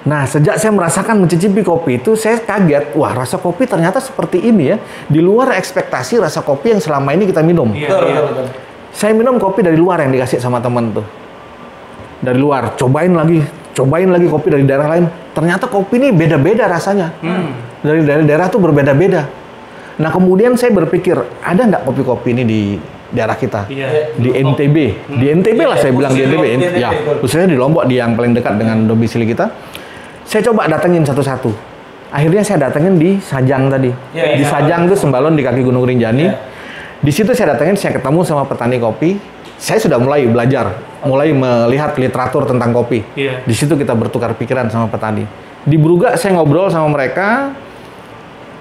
Nah, 0.09 0.25
sejak 0.25 0.57
saya 0.57 0.73
merasakan 0.73 1.21
mencicipi 1.21 1.61
kopi 1.61 2.01
itu, 2.01 2.17
saya 2.17 2.41
kaget. 2.41 2.97
Wah, 2.97 3.13
rasa 3.13 3.37
kopi 3.37 3.69
ternyata 3.69 4.01
seperti 4.01 4.41
ini 4.41 4.73
ya. 4.73 4.77
Di 5.05 5.21
luar 5.21 5.53
ekspektasi 5.61 6.17
rasa 6.17 6.41
kopi 6.41 6.73
yang 6.73 6.81
selama 6.81 7.13
ini 7.13 7.29
kita 7.29 7.45
minum. 7.45 7.69
Iya, 7.77 7.93
Betul, 7.93 8.09
iya. 8.09 8.21
betul. 8.25 8.47
Saya 8.89 9.13
minum 9.13 9.37
kopi 9.37 9.61
dari 9.61 9.77
luar 9.77 10.01
yang 10.01 10.17
dikasih 10.17 10.41
sama 10.41 10.65
temen 10.65 10.97
tuh. 10.97 11.05
Dari 12.25 12.41
luar, 12.41 12.73
cobain 12.81 13.13
lagi, 13.13 13.45
cobain 13.77 14.09
lagi 14.09 14.27
kopi 14.33 14.49
dari 14.49 14.65
daerah 14.65 14.89
lain. 14.97 15.05
Ternyata 15.37 15.69
kopi 15.69 16.01
ini 16.01 16.09
beda-beda 16.17 16.65
rasanya. 16.65 17.13
Hmm. 17.21 17.53
Dari 17.85 18.01
dari 18.03 18.25
daerah 18.25 18.49
tuh 18.49 18.65
berbeda-beda. 18.65 19.29
Nah, 20.01 20.09
kemudian 20.09 20.57
saya 20.57 20.73
berpikir, 20.73 21.21
ada 21.45 21.63
nggak 21.69 21.85
kopi-kopi 21.85 22.33
ini 22.33 22.43
di 22.49 22.61
daerah 23.13 23.37
kita? 23.37 23.69
Iya. 23.69 24.17
Di 24.17 24.31
NTB, 24.31 24.77
di 25.21 25.27
NTB 25.33 25.61
lah 25.65 25.77
saya 25.81 25.93
bilang 25.93 26.13
di 26.13 26.23
NTB, 26.25 26.77
ya, 26.77 26.91
khususnya 27.21 27.49
di 27.49 27.59
Lombok 27.59 27.85
di 27.89 27.97
yang 28.01 28.17
paling 28.17 28.33
dekat 28.37 28.57
dengan 28.57 28.89
domisili 28.89 29.29
kita. 29.29 29.49
Saya 30.29 30.45
coba 30.45 30.69
datengin 30.69 31.01
satu-satu. 31.09 31.49
Akhirnya 32.13 32.45
saya 32.45 32.69
datengin 32.69 33.01
di 33.01 33.17
Sajang 33.17 33.73
tadi. 33.73 33.89
Iya, 34.13 34.37
di 34.37 34.45
iya. 34.45 34.49
Sajang 34.53 34.85
itu 34.85 34.93
Sembalun 34.93 35.33
di 35.33 35.41
kaki 35.41 35.65
Gunung 35.65 35.89
Rinjani. 35.89 36.29
Iya. 36.29 36.37
Di 37.01 37.09
situ 37.09 37.33
saya 37.33 37.57
datengin, 37.57 37.81
saya 37.81 37.97
ketemu 37.97 38.21
sama 38.29 38.45
petani 38.45 38.77
kopi. 38.77 39.17
Saya 39.57 39.81
sudah 39.81 39.97
mulai 39.97 40.29
belajar, 40.29 40.85
mulai 41.03 41.33
melihat 41.33 41.97
literatur 41.97 42.45
tentang 42.45 42.77
kopi. 42.77 43.01
Iya. 43.17 43.41
Di 43.43 43.55
situ 43.57 43.73
kita 43.73 43.97
bertukar 43.97 44.37
pikiran 44.37 44.69
sama 44.69 44.93
petani. 44.93 45.25
Di 45.65 45.81
Bruga 45.81 46.13
saya 46.21 46.37
ngobrol 46.37 46.69
sama 46.69 46.93
mereka. 46.93 47.57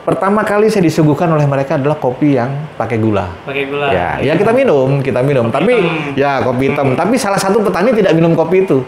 Pertama 0.07 0.47
kali 0.47 0.71
saya 0.71 0.87
disuguhkan 0.87 1.27
oleh 1.27 1.43
mereka 1.43 1.75
adalah 1.75 1.99
kopi 1.99 2.39
yang 2.39 2.47
pakai 2.79 2.95
gula. 2.95 3.27
Pakai 3.43 3.67
gula. 3.67 3.91
Ya, 3.91 4.23
ya 4.23 4.33
kita 4.39 4.55
minum, 4.55 5.03
kita 5.03 5.19
minum. 5.19 5.51
Tapi 5.51 5.83
hitam. 5.83 6.15
ya 6.15 6.39
kopi 6.47 6.71
hitam. 6.71 6.95
Tapi 6.95 7.19
salah 7.19 7.35
satu 7.35 7.59
petani 7.59 7.91
tidak 7.91 8.15
minum 8.15 8.31
kopi 8.31 8.63
itu. 8.63 8.79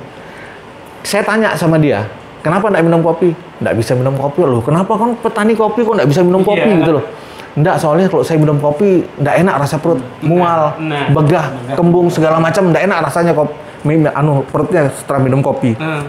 Saya 1.03 1.27
tanya 1.27 1.59
sama 1.59 1.75
dia, 1.75 2.07
kenapa 2.41 2.72
tidak 2.72 2.84
minum 2.88 3.01
kopi? 3.03 3.31
Tidak 3.34 3.74
bisa 3.75 3.91
minum 3.96 4.15
kopi 4.15 4.41
loh. 4.43 4.62
Kenapa 4.63 4.93
kan 4.96 5.15
petani 5.19 5.53
kopi 5.55 5.84
kok 5.84 5.93
tidak 6.00 6.10
bisa 6.10 6.22
minum 6.24 6.41
kopi 6.43 6.63
Iya. 6.65 6.79
gitu 6.81 6.91
loh? 7.00 7.03
Enggak, 7.58 7.75
soalnya 7.81 8.05
kalau 8.08 8.24
saya 8.24 8.38
minum 8.39 8.55
kopi 8.62 9.03
tidak 9.19 9.36
enak 9.41 9.55
rasa 9.60 9.75
perut, 9.81 10.00
mual, 10.22 10.77
Nah. 10.79 11.12
begah, 11.12 11.46
kembung 11.75 12.08
segala 12.08 12.38
macam 12.38 12.69
tidak 12.72 12.84
enak 12.88 12.98
rasanya 13.03 13.34
kok. 13.34 13.50
Anu 14.15 14.43
perutnya 14.48 14.91
setelah 14.91 15.24
minum 15.24 15.39
kopi. 15.39 15.72
Hmm. 15.75 16.03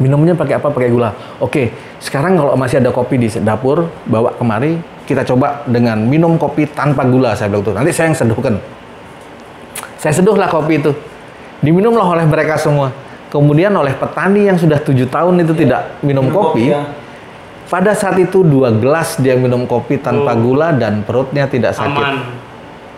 Minumnya 0.00 0.32
pakai 0.32 0.56
apa? 0.56 0.72
Pakai 0.72 0.88
gula. 0.88 1.12
Oke, 1.44 1.76
sekarang 2.00 2.40
kalau 2.40 2.56
masih 2.56 2.80
ada 2.80 2.88
kopi 2.88 3.20
di 3.20 3.28
dapur, 3.44 3.84
bawa 4.08 4.32
kemari, 4.32 4.80
kita 5.04 5.20
coba 5.28 5.60
dengan 5.68 6.00
minum 6.00 6.40
kopi 6.40 6.64
tanpa 6.72 7.04
gula, 7.04 7.36
saya 7.36 7.52
bilang 7.52 7.68
tuh. 7.68 7.76
Nanti 7.76 7.92
saya 7.92 8.08
yang 8.08 8.16
seduhkan. 8.16 8.56
Saya 10.00 10.16
seduhlah 10.16 10.48
kopi 10.48 10.80
itu. 10.80 10.92
Diminumlah 11.60 12.06
oleh 12.16 12.24
mereka 12.24 12.56
semua. 12.56 12.88
Kemudian 13.30 13.70
oleh 13.72 13.94
petani 13.94 14.50
yang 14.50 14.58
sudah 14.58 14.82
tujuh 14.82 15.06
tahun 15.06 15.46
itu 15.46 15.54
tidak 15.54 16.02
minum 16.02 16.28
kopi, 16.34 16.74
ya. 16.74 16.82
pada 17.70 17.94
saat 17.94 18.18
itu 18.18 18.42
dua 18.42 18.74
gelas 18.74 19.14
dia 19.22 19.38
minum 19.38 19.70
kopi 19.70 20.02
tanpa 20.02 20.34
Oh. 20.34 20.42
gula 20.42 20.74
dan 20.74 21.06
perutnya 21.06 21.46
tidak 21.46 21.78
sakit. 21.78 21.94
Aman. 21.94 22.49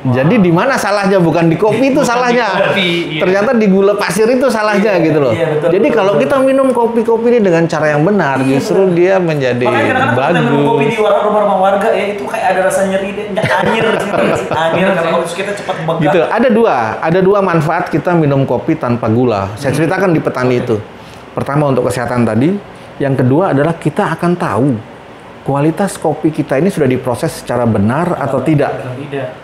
Jadi 0.02 0.42
di 0.42 0.50
mana 0.50 0.74
salahnya? 0.74 1.22
Bukan 1.22 1.46
di 1.46 1.54
kopi 1.54 1.94
itu 1.94 2.02
di 2.02 2.08
salahnya. 2.08 2.74
kopi, 2.74 2.88
iya. 3.06 3.20
Ternyata 3.22 3.54
di 3.54 3.70
gula 3.70 3.94
pasir 3.94 4.26
itu 4.26 4.50
salahnya 4.50 4.98
Iya, 4.98 5.06
gitu 5.06 5.18
loh. 5.22 5.30
iya, 5.30 5.46
betul, 5.46 5.68
Jadi 5.70 5.86
betul, 5.86 5.98
kalau 6.02 6.12
betul. 6.12 6.22
kita 6.26 6.36
minum 6.42 6.68
kopi-kopi 6.74 7.26
ini 7.28 7.38
dengan 7.38 7.62
cara 7.64 7.86
yang 7.94 8.02
benar, 8.02 8.42
justru 8.42 8.82
dia 8.90 9.22
menjadi 9.22 9.62
Makanya 9.62 9.94
kadang-kadang 9.94 10.10
kalau 10.10 10.26
kita 10.26 10.42
minum 10.42 10.62
kopi 10.66 10.82
di 10.82 10.96
bagus. 10.98 11.22
rumah-rumah 11.22 11.58
warga 11.60 11.88
ya 11.94 12.04
itu 12.10 12.24
kayak 12.26 12.46
ada 12.50 12.60
rasa 12.66 12.80
nyeri 12.90 13.08
deh, 13.14 13.26
anyir 13.30 13.84
gitu, 13.94 14.10
karena 14.50 14.90
kalau 14.98 15.22
kita 15.22 15.52
cepat 15.54 15.76
begah. 15.80 16.00
Gitu. 16.02 16.20
Ada 16.26 16.48
dua, 16.50 16.76
ada 16.98 17.20
dua 17.22 17.38
manfaat 17.38 17.84
kita 17.86 18.10
minum 18.12 18.42
kopi 18.42 18.74
tanpa 18.74 19.06
gula. 19.06 19.54
Saya 19.54 19.70
ceritakan 19.70 20.10
di 20.10 20.18
petani 20.18 20.58
itu. 20.58 20.82
Pertama 21.30 21.70
untuk 21.70 21.86
kesehatan 21.86 22.26
tadi, 22.26 22.50
yang 22.98 23.14
kedua 23.14 23.54
adalah 23.54 23.78
kita 23.78 24.18
akan 24.18 24.32
tahu 24.34 24.68
kualitas 25.42 25.94
kopi 25.94 26.30
kita 26.30 26.54
ini 26.54 26.70
sudah 26.70 26.86
diproses 26.86 27.38
secara 27.38 27.62
benar 27.64 28.14
atau 28.14 28.42
tidak. 28.42 28.82
Tidak. 28.98 29.41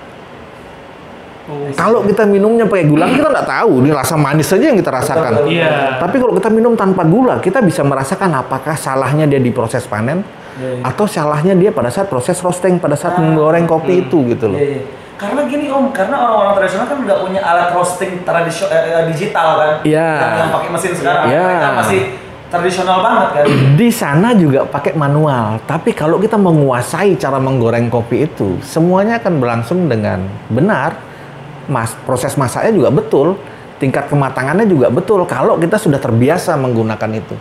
Oh. 1.48 1.64
Kalau 1.72 2.04
kita 2.04 2.28
minumnya 2.28 2.68
pakai 2.68 2.84
gula, 2.84 3.08
kita 3.08 3.24
nggak 3.32 3.48
tahu. 3.48 3.80
Ini 3.80 3.90
rasa 3.96 4.20
manis 4.20 4.52
saja 4.52 4.68
yang 4.68 4.76
kita 4.76 4.92
rasakan. 4.92 5.48
Iya. 5.48 5.96
Tapi 5.96 6.20
kalau 6.20 6.36
kita 6.36 6.52
minum 6.52 6.76
tanpa 6.76 7.08
gula, 7.08 7.40
kita 7.40 7.64
bisa 7.64 7.80
merasakan 7.80 8.36
apakah 8.36 8.76
salahnya 8.76 9.24
dia 9.24 9.40
di 9.40 9.48
proses 9.48 9.88
panen 9.88 10.20
Iya, 10.58 10.82
iya. 10.82 10.82
atau 10.90 11.06
salahnya 11.06 11.54
dia 11.54 11.70
pada 11.70 11.88
saat 11.88 12.10
proses 12.10 12.36
roasting, 12.42 12.82
pada 12.82 12.98
saat 12.98 13.16
menggoreng 13.16 13.64
kopi 13.64 14.04
itu 14.04 14.26
gitu 14.28 14.50
loh. 14.50 14.58
Iya, 14.58 14.82
iya. 14.82 14.82
Karena 15.18 15.40
gini 15.50 15.66
om, 15.70 15.90
karena 15.90 16.14
orang-orang 16.14 16.54
tradisional 16.62 16.86
kan 16.86 16.98
nggak 17.02 17.18
punya 17.26 17.40
alat 17.42 17.68
roasting 17.74 18.22
tradisional 18.22 19.02
digital 19.10 19.48
kan, 19.58 19.72
Iya. 19.82 20.10
yang, 20.14 20.34
yang 20.46 20.50
pakai 20.54 20.68
mesin 20.70 20.92
sekarang, 20.94 21.24
Iya. 21.26 21.42
mereka 21.42 21.70
masih 21.74 22.00
tradisional 22.48 22.98
banget 23.02 23.28
kan. 23.34 23.44
Di 23.74 23.88
sana 23.90 24.28
juga 24.34 24.60
pakai 24.66 24.94
manual, 24.94 25.58
tapi 25.66 25.90
kalau 25.94 26.22
kita 26.22 26.38
menguasai 26.38 27.18
cara 27.18 27.38
menggoreng 27.42 27.90
kopi 27.90 28.30
itu, 28.30 28.58
semuanya 28.62 29.18
akan 29.18 29.32
berlangsung 29.42 29.90
dengan 29.90 30.22
benar. 30.50 31.07
Mas 31.68 31.92
proses 32.02 32.32
masaknya 32.34 32.72
juga 32.74 32.90
betul, 32.90 33.36
tingkat 33.76 34.08
kematangannya 34.08 34.64
juga 34.64 34.88
betul. 34.88 35.22
Kalau 35.24 35.56
kita 35.56 35.76
sudah 35.76 35.96
terbiasa 35.96 36.56
menggunakan 36.56 37.12
itu. 37.14 37.36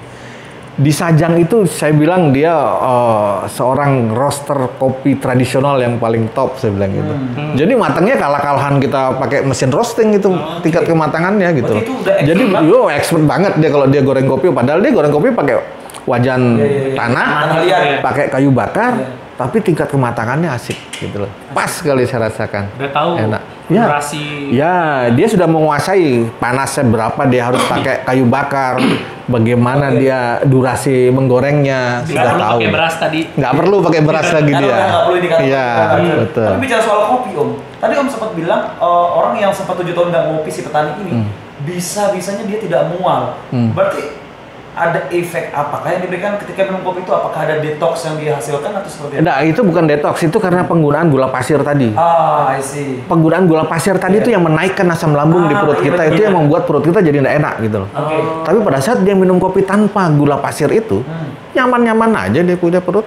Di 0.78 0.94
Sajang 0.94 1.42
itu 1.42 1.66
saya 1.66 1.90
bilang 1.90 2.30
dia 2.30 2.54
eh, 2.54 3.36
seorang 3.50 4.14
roaster 4.14 4.78
kopi 4.78 5.18
tradisional 5.18 5.82
yang 5.82 5.98
paling 5.98 6.30
top 6.32 6.62
saya 6.62 6.70
bilang 6.70 6.94
gitu. 6.94 7.14
Jadi 7.58 7.74
matangnya 7.74 8.14
kalah-kalahan 8.14 8.78
kita 8.78 9.18
pakai 9.18 9.42
mesin 9.42 9.74
roasting 9.74 10.14
itu 10.14 10.30
tingkat 10.62 10.86
kematangannya 10.86 11.50
gitu. 11.58 11.74
Berarti 11.74 11.82
itu 11.82 11.94
udah 11.98 12.14
expert 12.14 12.30
Jadi 12.30 12.44
banget. 12.46 12.70
yo 12.70 12.80
expert 12.94 13.26
banget 13.26 13.54
dia 13.58 13.70
kalau 13.74 13.86
dia 13.90 14.02
goreng 14.06 14.28
kopi 14.30 14.54
padahal 14.54 14.78
dia 14.78 14.92
goreng 14.94 15.10
kopi 15.10 15.28
pakai 15.34 15.56
wajan 16.06 16.42
Iya, 16.56 16.62
iya, 16.62 16.70
iya. 16.70 16.96
tanah, 16.96 17.28
Tanah 17.28 17.58
liat. 17.66 17.82
pakai 18.00 18.26
kayu 18.30 18.50
bakar, 18.54 18.94
Iya. 18.96 19.08
Tapi 19.38 19.62
tingkat 19.62 19.86
kematangannya 19.86 20.50
asik 20.50 20.76
gitu 20.98 21.24
loh. 21.24 21.32
Pas 21.54 21.70
sekali 21.70 22.10
saya 22.10 22.26
rasakan. 22.26 22.74
Udah 22.74 22.92
tahu 22.92 23.12
Enak. 23.22 23.44
Ya. 23.68 23.84
durasi 23.84 24.50
Ya, 24.56 24.78
dia 25.12 25.28
sudah 25.28 25.46
menguasai 25.46 26.26
panasnya 26.40 26.88
berapa 26.88 27.22
dia 27.28 27.52
harus 27.52 27.60
pakai 27.68 28.00
kayu 28.08 28.24
bakar, 28.26 28.80
bagaimana 29.28 29.92
Oke. 29.92 30.08
dia 30.08 30.40
durasi 30.48 31.12
menggorengnya 31.12 32.02
nggak 32.02 32.08
sudah 32.08 32.24
perlu 32.32 32.42
tahu. 32.42 32.58
pakai 32.58 32.72
beras 32.72 32.96
tadi. 32.96 33.20
Nggak 33.36 33.54
perlu 33.60 33.76
pakai 33.84 34.02
beras 34.02 34.28
lagi 34.34 34.54
dia. 34.56 34.78
nggak 34.88 35.04
perlu. 35.06 35.18
Iya, 35.44 35.68
Betul. 35.68 36.18
betul. 36.24 36.46
Tapi 36.48 36.60
bicara 36.64 36.82
soal 36.82 37.02
kopi 37.12 37.32
om, 37.36 37.50
tadi 37.78 37.94
om 38.00 38.08
sempat 38.08 38.32
bilang 38.34 38.62
eh, 38.80 39.08
orang 39.14 39.34
yang 39.38 39.52
sempat 39.54 39.76
tujuh 39.78 39.94
tahun 39.94 40.08
nggak 40.16 40.24
ngopi 40.32 40.50
si 40.50 40.62
petani 40.64 40.92
ini 41.04 41.14
bisa 41.68 42.16
bisanya 42.16 42.48
dia 42.48 42.58
tidak 42.64 42.82
mual. 42.90 43.36
Hmm. 43.52 43.76
Berarti 43.76 44.27
ada 44.78 45.10
efek 45.10 45.50
apakah 45.50 45.90
yang 45.90 46.06
diberikan 46.06 46.38
ketika 46.38 46.64
minum 46.64 46.86
kopi 46.86 47.02
itu? 47.02 47.10
Apakah 47.10 47.40
ada 47.44 47.58
detox 47.58 48.06
yang 48.06 48.16
dihasilkan 48.16 48.70
atau 48.72 48.86
seperti 48.86 49.14
apa? 49.18 49.26
Nah, 49.26 49.38
itu 49.42 49.62
bukan 49.66 49.84
detox, 49.84 50.22
itu 50.22 50.38
karena 50.38 50.62
penggunaan 50.64 51.10
gula 51.10 51.28
pasir 51.28 51.58
tadi. 51.60 51.98
Ah, 51.98 52.54
I 52.54 52.62
see. 52.62 53.02
Penggunaan 53.04 53.50
gula 53.50 53.66
pasir 53.66 53.98
tadi 53.98 54.18
Iya. 54.18 54.22
itu 54.22 54.30
yang 54.32 54.46
menaikkan 54.46 54.86
asam 54.88 55.12
lambung 55.12 55.50
di 55.50 55.56
Ah, 55.58 55.66
perut 55.66 55.82
iya, 55.82 55.86
kita, 55.90 55.98
betul. 56.00 56.14
itu 56.14 56.22
yang 56.22 56.36
membuat 56.38 56.62
perut 56.64 56.84
kita 56.86 57.00
jadi 57.02 57.18
tidak 57.18 57.34
enak 57.36 57.54
gitu 57.60 57.78
loh. 57.82 57.90
Oke. 57.92 58.18
Tapi 58.46 58.58
pada 58.62 58.80
saat 58.80 59.02
dia 59.02 59.12
minum 59.12 59.38
kopi 59.38 59.62
tanpa 59.62 60.06
gula 60.14 60.38
pasir 60.38 60.70
itu, 60.70 61.02
Hmm. 61.02 61.34
nyaman-nyaman 61.52 62.30
aja 62.30 62.40
dia 62.40 62.56
punya 62.56 62.78
perut. 62.78 63.04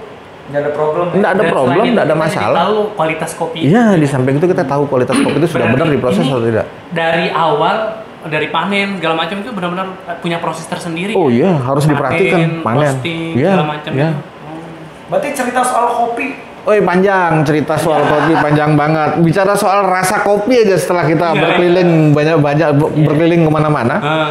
Nggak 0.51 0.61
ada 0.61 0.71
problem. 0.75 1.05
ya? 1.07 1.15
Nggak 1.15 1.31
ada 1.31 1.39
Dan 1.39 1.47
problem, 1.47 1.71
itu 1.79 1.91
nggak 1.95 2.03
ada 2.03 2.11
kita 2.11 2.25
masalah. 2.27 2.59
Tahu 2.61 2.77
kualitas 2.91 3.31
kopi. 3.33 3.59
Iya, 3.63 3.83
di 3.95 4.03
samping 4.03 4.35
itu 4.35 4.45
kita 4.45 4.63
tahu 4.67 4.83
kualitas 4.83 5.15
kopi 5.15 5.39
itu 5.39 5.47
sudah 5.47 5.67
benar 5.69 5.87
diproses 5.87 6.27
atau 6.27 6.43
tidak. 6.43 6.67
Dari 6.91 7.31
awal 7.31 7.75
dari 8.23 8.47
panen 8.47 8.97
segala 8.97 9.15
macam 9.17 9.35
itu 9.37 9.49
benar-benar 9.49 9.87
punya 10.19 10.37
proses 10.37 10.65
tersendiri. 10.65 11.13
Oh 11.13 11.27
ya? 11.27 11.47
iya, 11.47 11.51
harus 11.57 11.85
diperhatikan 11.85 12.61
panen. 12.61 12.85
roasting, 12.85 13.33
Iya, 13.33 13.51
segala 13.51 13.67
macam 13.71 13.91
iya. 13.91 14.09
itu. 14.09 14.17
Oh. 14.43 14.59
Berarti 15.07 15.27
cerita 15.33 15.61
soal 15.61 15.85
kopi 15.89 16.27
Oi 16.61 16.77
panjang 16.77 17.41
cerita 17.41 17.73
soal 17.73 18.05
kopi 18.05 18.37
panjang 18.37 18.77
banget. 18.77 19.17
Bicara 19.17 19.57
soal 19.57 19.81
rasa 19.81 20.21
kopi 20.21 20.61
aja 20.61 20.77
setelah 20.77 21.01
kita 21.03 21.33
Iya. 21.33 21.41
berkeliling 21.41 21.89
banyak-banyak 22.13 22.69
ber- 22.77 22.93
berkeliling 23.01 23.41
ke 23.41 23.51
mana-mana. 23.51 23.95
Ah, 23.97 24.29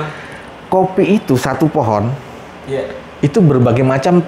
Kopi 0.69 1.19
itu 1.19 1.35
satu 1.35 1.67
pohon 1.67 2.15
Iya. 2.65 2.87
itu 3.19 3.43
berbagai 3.43 3.83
macam 3.83 4.23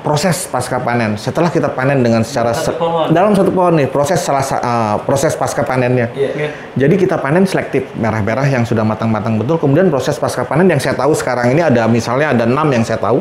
proses 0.00 0.48
pasca 0.48 0.80
panen. 0.80 1.14
Setelah 1.14 1.48
kita 1.48 1.70
panen 1.70 2.00
dengan 2.00 2.24
secara 2.24 2.56
Satu 2.56 2.72
se- 2.72 2.78
pohon. 2.80 3.06
dalam 3.12 3.32
satu 3.32 3.52
pohon 3.52 3.76
nih 3.76 3.88
proses 3.88 4.18
salah 4.18 4.40
sa- 4.40 4.58
uh, 4.58 4.96
proses 5.04 5.36
pasca 5.36 5.60
panennya. 5.60 6.08
Iya. 6.12 6.30
iya. 6.34 6.48
Jadi 6.76 6.94
kita 6.96 7.20
panen 7.20 7.44
selektif 7.44 7.88
merah-merah 7.94 8.44
yang 8.44 8.64
sudah 8.64 8.82
matang-matang 8.82 9.36
betul. 9.36 9.60
Kemudian 9.60 9.88
proses 9.88 10.16
pasca 10.16 10.42
panen 10.42 10.66
yang 10.66 10.80
saya 10.80 10.96
tahu 10.96 11.12
sekarang 11.12 11.52
ini 11.52 11.60
ada 11.60 11.84
misalnya 11.84 12.32
ada 12.32 12.44
enam 12.48 12.68
yang 12.68 12.82
saya 12.82 12.96
tahu. 12.96 13.20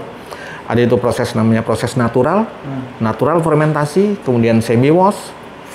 Ada 0.69 0.85
itu 0.85 1.01
proses 1.01 1.33
namanya 1.33 1.65
proses 1.65 1.97
natural, 1.97 2.45
natural 3.01 3.41
fermentasi, 3.41 4.21
kemudian 4.21 4.61
semi 4.61 4.93
wash, 4.93 5.17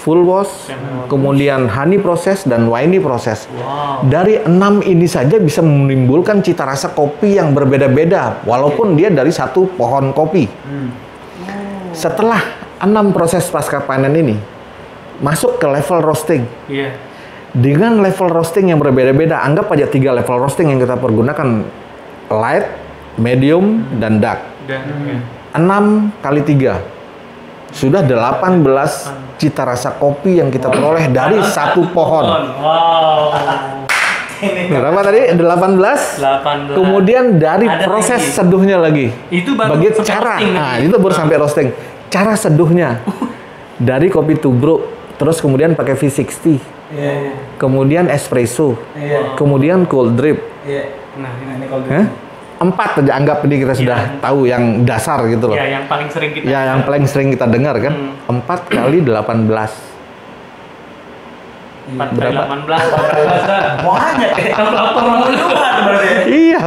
full 0.05 0.21
wash, 0.21 0.69
kemudian 1.09 1.65
honey 1.65 1.97
proses 1.97 2.45
dan 2.45 2.69
winey 2.69 3.01
proses. 3.01 3.49
Wow. 3.49 4.05
Dari 4.05 4.45
enam 4.45 4.85
ini 4.85 5.09
saja 5.09 5.41
bisa 5.41 5.65
menimbulkan 5.65 6.45
cita 6.45 6.69
rasa 6.69 6.93
kopi 6.93 7.41
yang 7.41 7.57
berbeda-beda, 7.57 8.45
walaupun 8.45 9.01
dia 9.01 9.09
dari 9.09 9.33
satu 9.33 9.65
pohon 9.73 10.13
kopi. 10.13 10.45
Hmm. 10.45 10.93
Setelah 11.97 12.45
enam 12.85 13.17
proses 13.17 13.49
pasca 13.49 13.81
panen 13.81 14.13
ini 14.13 14.37
masuk 15.25 15.57
ke 15.57 15.65
level 15.65 16.05
roasting, 16.05 16.45
Iya. 16.69 16.93
dengan 17.57 18.05
level 18.05 18.29
roasting 18.29 18.69
yang 18.69 18.83
berbeda-beda, 18.83 19.41
anggap 19.41 19.73
aja 19.73 19.89
tiga 19.89 20.13
level 20.13 20.37
roasting 20.37 20.69
yang 20.69 20.85
kita 20.85 21.01
pergunakan 21.01 21.65
light, 22.29 22.67
medium, 23.17 23.89
dan 23.97 24.21
dark. 24.21 24.45
Dan 24.69 24.85
Hmm. 24.85 25.09
iya. 25.09 25.19
6 25.55 26.11
kali 26.19 26.43
3 26.43 26.75
sudah 27.75 28.07
18 28.07 28.63
cita 29.35 29.67
rasa 29.67 29.99
kopi 29.99 30.39
yang 30.39 30.49
kita 30.49 30.71
peroleh 30.71 31.11
dari 31.11 31.43
satu 31.43 31.83
pohon. 31.91 32.25
Wow. 32.63 33.35
Ini 34.39 34.71
Berapa 34.71 35.01
tadi? 35.03 35.21
18. 35.35 36.21
18. 36.23 36.77
Kemudian 36.77 37.25
dari 37.37 37.67
Ada 37.67 37.83
proses 37.83 38.21
lagi. 38.21 38.31
seduhnya 38.31 38.77
lagi. 38.79 39.09
Itu 39.29 39.57
baru 39.57 39.75
Bagi 39.75 39.89
cara. 40.05 40.37
roasting 40.39 40.53
Nah, 40.53 40.75
itu 40.79 40.95
baru 40.95 41.15
sampai 41.15 41.37
roasting. 41.37 41.69
Cara 42.09 42.35
seduhnya 42.39 43.01
dari 43.91 44.07
kopi 44.07 44.39
tubruk, 44.39 44.87
terus 45.17 45.43
kemudian 45.43 45.75
pakai 45.75 45.99
V60, 45.99 46.61
Iya. 46.95 47.11
iya. 47.11 47.33
kemudian 47.59 48.07
espresso, 48.07 48.79
Iya. 48.95 49.35
kemudian 49.35 49.83
cold 49.89 50.15
drip. 50.15 50.39
Iya. 50.63 50.95
Nah, 51.19 51.31
ini. 51.41 51.67
kalau 51.67 51.83
Hah? 51.91 52.07
Empat 52.65 53.05
aja 53.05 53.13
anggap 53.13 53.45
ini 53.45 53.61
kita 53.61 53.75
sudah 53.77 53.99
Iya. 54.01 54.21
tahu 54.25 54.49
yang 54.49 54.65
dasar 54.83 55.21
gitu 55.29 55.53
loh. 55.53 55.57
Ya, 55.57 55.77
yang 55.77 55.85
paling 55.85 56.09
sering 56.09 56.33
kita 56.33 56.45
Ya, 56.49 56.61
yang 56.73 56.81
paling 56.83 57.05
sering 57.05 57.29
kita 57.29 57.45
dengar 57.45 57.77
kan, 57.77 57.93
Hmm. 57.93 58.41
4 58.41 58.61
kali 58.67 59.05
18. 59.05 59.73
4 61.85 62.01
kali 62.01 62.17
berapa? 62.17 62.41
18, 62.65 62.65
18 62.65 63.45
dah. 63.45 63.63
banyak 63.85 64.33
ya. 64.41 64.55
Berarti. 65.85 66.09
ya. 66.09 66.25
Iya. 66.25 66.61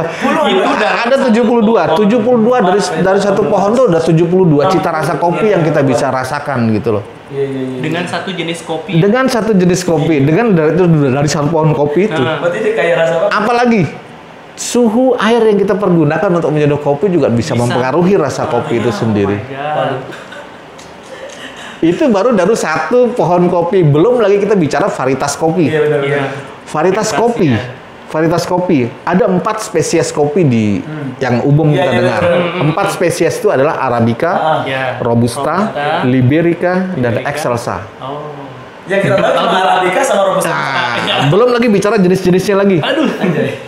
Itu 0.46 0.70
udah 0.70 0.90
Ada 1.02 1.16
72. 1.26 1.82
72 1.98 2.58
dari 2.62 2.80
dari 3.02 3.20
satu 3.20 3.42
pohon 3.44 3.74
tuh 3.74 3.90
udah 3.90 3.98
72 3.98 4.70
cita 4.70 4.94
rasa 4.94 5.18
kopi 5.18 5.50
yang 5.50 5.66
kita 5.66 5.82
bisa 5.82 6.14
rasakan 6.14 6.70
gitu 6.70 7.00
loh. 7.00 7.04
Iya, 7.28 7.44
iya, 7.44 7.60
iya. 7.60 7.78
dengan 7.82 8.04
satu 8.06 8.30
jenis 8.32 8.58
kopi. 8.64 8.92
Dengan 8.96 9.24
satu 9.28 9.52
jenis 9.52 9.80
kopi, 9.84 10.16
dengan 10.24 10.56
dari 10.56 10.72
itu 10.72 10.84
dari 10.88 11.28
satu 11.28 11.50
pohon 11.50 11.74
kopi 11.74 12.08
itu. 12.08 12.16
Nah. 12.16 12.40
Berarti 12.40 12.58
dia 12.62 12.72
kayak 12.72 12.94
rasa 12.96 13.14
apa? 13.18 13.26
Apalagi 13.34 13.82
suhu 14.58 15.14
air 15.14 15.38
yang 15.40 15.56
kita 15.56 15.72
pergunakan 15.72 16.30
untuk 16.34 16.50
menyeduh 16.50 16.76
kopi 16.76 17.06
juga 17.08 17.30
bisa, 17.30 17.54
Bisa. 17.54 17.62
mempengaruhi 17.62 18.18
rasa 18.18 18.44
kopi 18.44 18.76
itu 18.76 18.90
Oh 18.90 18.96
sendiri. 18.96 19.38
God. 19.38 20.02
Itu 21.78 22.10
baru 22.10 22.34
dari 22.34 22.52
satu 22.52 23.14
pohon 23.14 23.46
kopi, 23.46 23.86
belum 23.86 24.18
lagi 24.18 24.42
kita 24.42 24.58
bicara 24.58 24.90
varietas 24.90 25.38
kopi. 25.38 25.70
Iya 25.70 25.80
benar. 25.86 26.00
Iya. 26.02 26.20
Varietas 26.66 27.14
kopi, 27.14 27.54
varietas 28.10 28.44
kopi. 28.44 28.90
Ada 29.06 29.30
empat 29.30 29.62
spesies 29.62 30.10
kopi 30.10 30.42
di 30.42 30.82
yang 31.16 31.38
umum 31.40 31.70
Iya, 31.70 31.78
kita 31.78 31.86
iya, 31.86 31.98
dengar. 32.02 32.20
betul. 32.20 32.42
Empat 32.66 32.86
spesies 32.90 33.34
itu 33.38 33.48
adalah 33.48 33.78
arabica, 33.78 34.30
Ah, 34.34 34.58
Ya. 34.66 34.98
robusta, 34.98 35.70
Robusta, 35.70 36.02
liberica, 36.02 36.72
dan 36.98 37.14
Liberica. 37.14 37.30
excelsa. 37.30 37.76
Oh. 38.02 38.26
Yang 38.90 39.00
kita 39.06 39.16
tahu 39.22 39.32
cuma 39.38 39.58
arabica 39.62 40.00
sama 40.02 40.22
robusta. 40.26 40.50
Nah, 40.50 41.30
belum 41.30 41.48
lagi 41.54 41.68
bicara 41.70 41.94
jenis-jenisnya 41.94 42.56
lagi. 42.58 42.78
Aduh. 42.82 43.06
Anjay. 43.22 43.67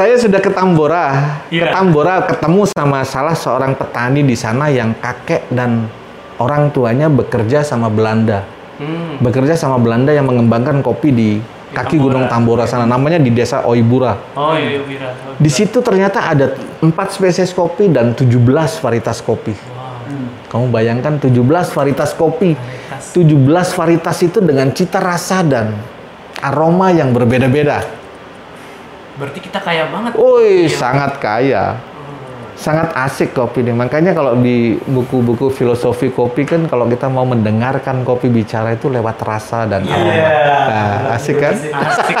Saya 0.00 0.16
sudah 0.16 0.40
ke 0.40 0.48
Tambora, 0.48 1.04
ke 1.52 1.60
Iya. 1.60 1.76
Tambora 1.76 2.24
ketemu 2.24 2.64
sama 2.72 3.04
salah 3.04 3.36
seorang 3.36 3.76
petani 3.76 4.24
di 4.24 4.32
sana 4.32 4.72
yang 4.72 4.96
kakek 4.96 5.52
dan 5.52 5.92
orang 6.40 6.72
tuanya 6.72 7.12
bekerja 7.12 7.60
sama 7.60 7.92
Belanda. 7.92 8.48
Hmm. 8.80 9.20
Bekerja 9.20 9.60
sama 9.60 9.76
Belanda 9.76 10.08
yang 10.16 10.24
mengembangkan 10.24 10.80
kopi 10.80 11.12
di 11.12 11.30
kaki 11.76 12.00
Tambora. 12.00 12.16
Gunung 12.16 12.24
Tambora 12.32 12.64
sana. 12.64 12.88
Namanya 12.88 13.20
di 13.20 13.28
desa 13.28 13.68
Oibura. 13.68 14.16
Oh 14.40 14.56
iya, 14.56 14.80
Di 15.36 15.50
situ 15.52 15.84
ternyata 15.84 16.32
ada 16.32 16.56
empat 16.80 17.20
spesies 17.20 17.52
kopi 17.52 17.92
dan 17.92 18.16
17 18.16 18.40
varietas 18.80 19.20
kopi. 19.20 19.52
Wow. 19.52 20.48
Kamu 20.48 20.72
bayangkan 20.72 21.20
17 21.20 21.76
varietas 21.76 22.16
kopi. 22.16 22.56
Varietas. 22.56 23.12
17 23.12 23.76
varietas 23.76 24.16
itu 24.24 24.40
dengan 24.40 24.72
cita 24.72 24.96
rasa 24.96 25.44
dan 25.44 25.76
aroma 26.40 26.88
yang 26.88 27.12
berbeda-beda. 27.12 27.99
Berarti 29.20 29.40
kita 29.44 29.60
kaya 29.60 29.84
banget. 29.92 30.16
Woi, 30.16 30.64
Iya. 30.64 30.80
sangat 30.80 31.20
kaya. 31.20 31.76
Sangat 32.60 32.92
asik 32.92 33.32
kopi 33.32 33.64
ini. 33.64 33.72
Makanya 33.72 34.12
kalau 34.12 34.36
di 34.36 34.76
buku-buku 34.84 35.48
filosofi 35.48 36.12
kopi 36.12 36.44
kan 36.44 36.68
kalau 36.68 36.84
kita 36.84 37.08
mau 37.08 37.24
mendengarkan 37.24 38.04
kopi 38.04 38.28
bicara 38.28 38.76
itu 38.76 38.92
lewat 38.92 39.16
rasa 39.24 39.64
dan 39.64 39.88
aroma. 39.88 40.12
Iya. 40.12 40.28
Nah, 40.68 41.16
asik 41.16 41.40
kan? 41.40 41.56
Asik. 41.56 42.16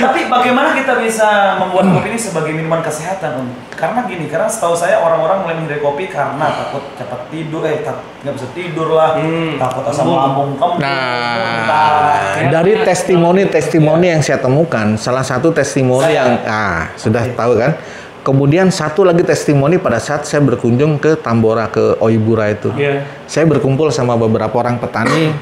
Tapi 0.00 0.20
bagaimana 0.24 0.72
kita 0.72 0.96
bisa 0.96 1.60
membuat 1.60 1.84
kopi 1.84 2.16
ini 2.16 2.16
sebagai 2.16 2.56
minuman 2.56 2.80
kesehatan, 2.80 3.44
Om? 3.44 3.48
Karena 3.76 4.08
gini, 4.08 4.24
karena 4.32 4.48
setahu 4.48 4.72
saya 4.72 5.04
orang-orang 5.04 5.44
mulai 5.44 5.54
menghindari 5.60 5.84
kopi 5.84 6.08
karena 6.08 6.48
takut 6.48 6.88
cepat 6.96 7.28
tidur, 7.28 7.60
eh 7.68 7.84
tak 7.84 8.00
nggak 8.24 8.34
bisa 8.40 8.48
tidur 8.56 8.88
lah, 8.96 9.20
Hmm. 9.20 9.60
takut 9.60 9.84
asam 9.84 10.08
lambung 10.08 10.56
kembung, 10.56 10.80
Nah, 10.80 11.36
muntah. 11.36 12.48
dari 12.48 12.72
testimoni-testimoni 12.88 14.16
yang 14.16 14.24
saya 14.24 14.40
temukan, 14.40 14.96
salah 14.96 15.22
satu 15.22 15.52
testimoni 15.52 16.08
yang 16.16 16.40
ah 16.48 16.88
sudah 16.96 17.20
tahu 17.36 17.60
kan. 17.60 17.76
Kemudian 18.28 18.68
satu 18.68 19.08
lagi 19.08 19.24
testimoni 19.24 19.80
pada 19.80 19.96
saat 19.96 20.28
saya 20.28 20.44
berkunjung 20.44 21.00
ke 21.00 21.16
Tambora 21.16 21.64
ke 21.72 21.96
Oibura 22.04 22.52
itu. 22.52 22.68
Iya. 22.76 23.08
Saya 23.24 23.48
berkumpul 23.48 23.88
sama 23.88 24.20
beberapa 24.20 24.52
orang 24.60 24.76
petani 24.76 25.32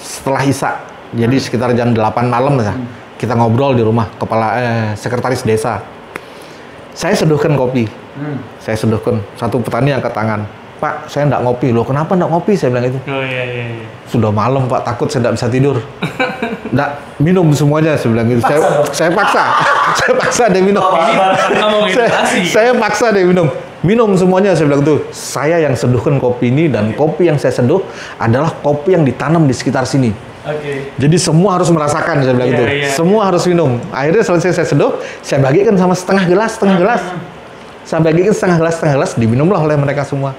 setelah 0.00 0.40
Isa 0.48 0.80
Jadi 1.12 1.36
sekitar 1.36 1.76
jam 1.76 1.92
8 1.92 2.00
malam 2.24 2.56
lah. 2.56 2.72
Kita 3.20 3.36
ngobrol 3.36 3.76
di 3.76 3.84
rumah 3.84 4.08
kepala 4.16 4.48
eh, 4.56 4.88
sekretaris 4.96 5.44
desa. 5.44 5.84
Saya 6.96 7.12
seduhkan 7.12 7.52
kopi. 7.52 7.84
Hmm. 8.16 8.40
Saya 8.64 8.80
seduhkan 8.80 9.20
satu 9.36 9.60
petani 9.60 9.92
angkat 9.92 10.16
tangan. 10.16 10.48
Pak, 10.80 11.12
saya 11.12 11.28
enggak 11.28 11.44
ngopi. 11.44 11.68
Loh, 11.76 11.84
kenapa 11.84 12.16
enggak 12.16 12.32
ngopi? 12.32 12.56
Saya 12.56 12.72
bilang 12.72 12.88
gitu. 12.88 12.98
Oh 13.04 13.20
iya 13.20 13.44
iya 13.44 13.64
iya. 13.76 13.86
Sudah 14.08 14.32
malam 14.32 14.64
Pak, 14.64 14.80
takut 14.88 15.12
saya 15.12 15.28
tidak 15.28 15.34
bisa 15.36 15.46
tidur. 15.52 15.76
Enggak, 16.72 16.90
minum 17.20 17.44
semuanya 17.52 18.00
saya 18.00 18.10
bilang 18.16 18.26
gitu. 18.32 18.40
Saya, 18.40 18.58
dong? 18.64 18.88
saya 18.96 19.10
paksa. 19.12 19.44
saya 20.00 20.12
paksa 20.16 20.44
dia 20.48 20.62
minum. 20.64 20.80
Oh, 20.80 21.84
nggak 21.84 21.92
saya, 21.92 22.10
saya 22.48 22.72
paksa 22.72 23.12
dia 23.12 23.28
minum. 23.28 23.52
Minum 23.84 24.12
semuanya 24.16 24.56
saya 24.56 24.72
bilang 24.72 24.80
tuh. 24.80 25.04
Saya 25.12 25.60
yang 25.60 25.76
seduhkan 25.76 26.16
kopi 26.16 26.48
ini 26.48 26.72
dan 26.72 26.96
kopi 26.96 27.28
yang 27.28 27.36
saya 27.36 27.52
seduh 27.52 27.84
adalah 28.16 28.48
kopi 28.64 28.96
yang 28.96 29.04
ditanam 29.04 29.44
di 29.44 29.52
sekitar 29.52 29.84
sini. 29.84 30.16
Oke. 30.40 30.96
Jadi 30.96 31.16
semua 31.20 31.60
harus 31.60 31.68
merasakan 31.68 32.24
saya 32.24 32.32
bilang 32.32 32.48
Iya, 32.48 32.56
gitu. 32.56 32.64
iya. 32.72 32.88
Semua 32.96 33.28
harus 33.28 33.44
minum. 33.44 33.76
Akhirnya 33.92 34.24
selesai 34.24 34.56
saya 34.56 34.66
seduh, 34.68 34.96
saya 35.20 35.44
bagikan 35.44 35.76
sama 35.76 35.92
setengah 35.92 36.24
gelas, 36.24 36.56
setengah 36.56 36.76
gelas. 36.80 37.02
Saya 37.84 38.00
bagikan 38.00 38.32
setengah 38.32 38.56
gelas, 38.56 38.74
setengah 38.80 38.94
gelas, 38.96 39.12
diminumlah 39.20 39.60
oleh 39.60 39.76
mereka 39.76 40.08
semua. 40.08 40.32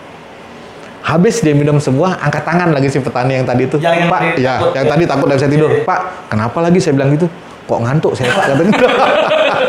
Habis 1.11 1.43
dia 1.43 1.51
minum 1.51 1.75
semua, 1.83 2.15
angkat 2.23 2.47
tangan 2.47 2.71
lagi 2.71 2.87
si 2.87 3.03
petani 3.03 3.35
yang 3.35 3.43
tadi 3.43 3.67
itu. 3.67 3.75
Yang- 3.83 3.95
yang 3.99 4.07
Pak, 4.07 4.21
ya, 4.39 4.53
yang 4.71 4.85
ya. 4.87 4.91
tadi 4.95 5.03
takut 5.03 5.27
dan 5.27 5.37
saya 5.43 5.51
tidur. 5.51 5.67
Iya. 5.67 5.83
Pak, 5.83 6.31
kenapa 6.31 6.57
lagi 6.63 6.79
saya 6.79 6.95
bilang 6.95 7.11
gitu? 7.11 7.27
Kok 7.67 7.79
ngantuk 7.83 8.15
saya 8.15 8.31
Pak 8.31 8.45
katanya. 8.55 8.73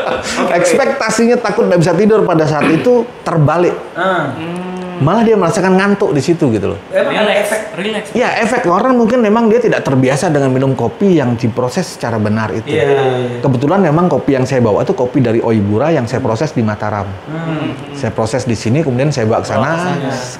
Ekspektasinya 0.63 1.37
takut 1.43 1.67
tidak 1.67 1.79
bisa 1.83 1.93
tidur 1.99 2.23
pada 2.23 2.47
saat 2.47 2.71
itu 2.71 3.03
terbalik. 3.27 3.75
Ah. 3.99 4.31
Malah 5.03 5.23
dia 5.27 5.37
merasakan 5.37 5.75
ngantuk 5.75 6.15
di 6.15 6.23
situ 6.23 6.49
gitu 6.55 6.73
loh. 6.73 6.79
Emang 6.95 7.27
ada 7.27 7.33
efek 7.35 7.61
relax. 7.75 8.05
Ya 8.15 8.39
efek 8.39 8.65
orang 8.71 8.95
mungkin 8.95 9.19
memang 9.19 9.51
dia 9.51 9.59
tidak 9.59 9.83
terbiasa 9.83 10.31
dengan 10.31 10.55
minum 10.55 10.73
kopi 10.79 11.19
yang 11.19 11.35
diproses 11.35 11.99
secara 11.99 12.23
benar 12.23 12.55
itu. 12.55 12.79
Iya. 12.79 13.43
Kebetulan 13.43 13.83
memang 13.83 14.07
kopi 14.07 14.39
yang 14.39 14.47
saya 14.47 14.63
bawa 14.63 14.87
itu 14.87 14.95
kopi 14.95 15.19
dari 15.19 15.43
Oibura 15.43 15.91
yang 15.91 16.07
saya 16.07 16.23
proses 16.23 16.55
di 16.55 16.63
Mataram. 16.63 17.11
Hmm. 17.27 17.75
Saya 17.99 18.15
proses 18.15 18.47
di 18.47 18.55
sini 18.55 18.81
kemudian 18.81 19.11
saya 19.11 19.27
bawa 19.27 19.43
ke 19.43 19.49
sana, 19.51 19.71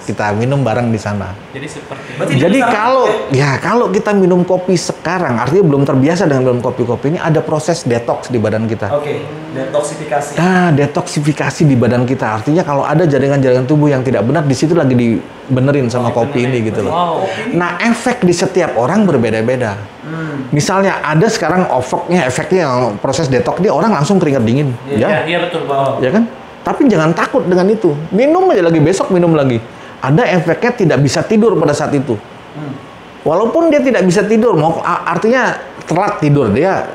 kita 0.07 0.33
minum 0.39 0.63
bareng 0.63 0.89
di 0.95 1.01
sana. 1.03 1.35
Jadi 1.51 1.67
seperti 1.67 2.13
Berarti 2.13 2.35
Jadi 2.37 2.59
kalau 2.61 3.05
ya? 3.33 3.57
ya 3.57 3.63
kalau 3.63 3.87
kita 3.89 4.13
minum 4.13 4.45
kopi 4.45 4.77
sekarang 4.77 5.41
artinya 5.41 5.65
belum 5.73 5.83
terbiasa 5.89 6.29
dengan 6.29 6.53
minum 6.53 6.61
kopi-kopi 6.61 7.17
ini 7.17 7.19
ada 7.19 7.41
proses 7.41 7.89
detox 7.89 8.29
di 8.29 8.37
badan 8.37 8.69
kita. 8.69 8.93
Oke, 8.93 9.25
detoksifikasi. 9.57 10.37
Nah, 10.37 10.69
detoksifikasi 10.77 11.63
di 11.65 11.75
badan 11.75 12.05
kita 12.05 12.41
artinya 12.41 12.63
kalau 12.63 12.85
ada 12.85 13.09
jaringan-jaringan 13.09 13.65
tubuh 13.65 13.89
yang 13.89 14.05
tidak 14.05 14.23
benar 14.29 14.45
di 14.53 14.57
situ 14.61 14.77
lagi 14.77 14.93
dibenerin 14.93 15.89
sama 15.89 16.13
kopi 16.13 16.45
ini 16.45 16.69
gitu 16.69 16.85
loh. 16.85 16.93
Wow. 16.93 17.17
Nah, 17.57 17.81
efek 17.81 18.21
di 18.21 18.37
setiap 18.37 18.77
orang 18.77 19.09
berbeda-beda. 19.09 19.81
Hmm. 20.05 20.53
Misalnya 20.53 21.01
ada 21.01 21.25
sekarang 21.25 21.65
efeknya, 21.73 22.29
efeknya 22.29 22.61
yang 22.69 23.01
proses 23.01 23.33
detox 23.33 23.65
dia 23.65 23.73
orang 23.73 23.97
langsung 23.97 24.21
keringat 24.21 24.45
dingin, 24.45 24.77
Iya. 24.85 25.01
Iya, 25.01 25.09
ya, 25.09 25.21
iya 25.25 25.39
betul, 25.49 25.65
Pak. 25.65 25.77
Oh. 25.81 25.97
ya 26.05 26.13
kan? 26.13 26.29
Tapi 26.61 26.85
jangan 26.85 27.17
takut 27.17 27.49
dengan 27.49 27.65
itu. 27.73 27.97
Minum 28.13 28.53
aja 28.53 28.69
lagi 28.69 28.79
besok 28.85 29.09
minum 29.09 29.33
lagi. 29.33 29.57
Ada 30.05 30.29
efeknya 30.37 30.71
tidak 30.77 30.99
bisa 31.01 31.25
tidur 31.25 31.57
pada 31.57 31.73
saat 31.73 31.97
itu. 31.97 32.13
Hmm. 32.13 32.77
Walaupun 33.25 33.73
dia 33.73 33.81
tidak 33.81 34.05
bisa 34.05 34.21
tidur, 34.29 34.53
mau 34.53 34.85
artinya 34.85 35.57
telat 35.89 36.21
tidur 36.21 36.53
dia 36.53 36.87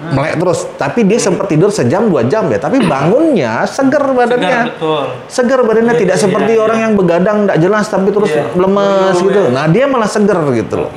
Hmm. 0.00 0.16
melek 0.16 0.40
terus. 0.40 0.64
Tapi 0.74 1.04
dia 1.04 1.20
sempat 1.20 1.44
tidur 1.46 1.68
sejam 1.68 2.08
dua 2.08 2.24
jam 2.24 2.48
ya. 2.48 2.56
Tapi 2.56 2.80
bangunnya 2.82 3.68
seger 3.68 4.00
Segar, 4.00 4.16
badannya. 4.16 4.60
betul. 4.72 5.04
Seger 5.28 5.60
badannya 5.60 5.92
Iya, 5.92 6.00
tidak 6.00 6.16
iya, 6.16 6.24
seperti 6.24 6.52
iya. 6.56 6.60
orang 6.60 6.78
yang 6.80 6.92
begadang 6.96 7.36
tidak 7.44 7.58
jelas 7.60 7.84
tapi 7.86 8.08
terus 8.08 8.30
lemes 8.56 9.16
gitu. 9.18 9.40
ya. 9.44 9.50
Nah 9.52 9.64
dia 9.68 9.84
malah 9.84 10.08
seger 10.08 10.40
gitu 10.56 10.74
loh. 10.80 10.90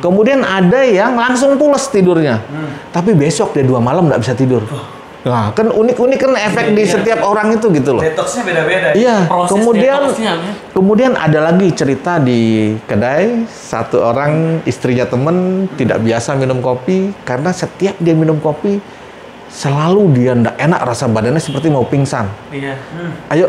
Kemudian 0.00 0.40
ada 0.40 0.80
yang 0.80 1.12
langsung 1.12 1.60
pules 1.60 1.84
tidurnya, 1.92 2.40
Hmm. 2.40 2.72
tapi 2.88 3.12
besok 3.12 3.52
dia 3.52 3.60
dua 3.60 3.84
malam 3.84 4.08
nggak 4.08 4.24
bisa 4.24 4.32
tidur. 4.32 4.64
Nah 5.20 5.52
kan 5.52 5.68
unik-unik 5.68 6.16
kan 6.16 6.32
efek 6.32 6.72
Iya, 6.72 6.76
di 6.76 6.82
iya. 6.82 6.92
setiap 6.96 7.20
orang 7.22 7.52
itu 7.52 7.68
gitu 7.68 7.92
loh. 7.92 8.00
Detoxnya 8.00 8.40
beda-beda. 8.40 8.88
Iya. 8.96 9.28
Proses 9.28 9.52
Kemudian 9.52 10.00
ya. 10.16 10.34
kemudian 10.72 11.12
ada 11.12 11.38
lagi 11.44 11.68
cerita 11.76 12.16
di 12.16 12.72
kedai 12.88 13.44
satu 13.46 14.00
orang 14.00 14.64
istrinya 14.64 15.04
temen 15.04 15.68
tidak 15.76 16.00
biasa 16.00 16.40
minum 16.40 16.64
kopi 16.64 17.12
karena 17.22 17.52
setiap 17.52 18.00
dia 18.00 18.16
minum 18.16 18.40
kopi 18.40 18.80
selalu 19.50 20.02
dia 20.16 20.32
ndak 20.32 20.56
enak 20.56 20.80
rasa 20.80 21.04
badannya 21.04 21.42
seperti 21.42 21.68
mau 21.68 21.84
pingsan. 21.84 22.24
Iya. 22.48 22.80
Hmm. 22.96 23.12
Ayo, 23.28 23.46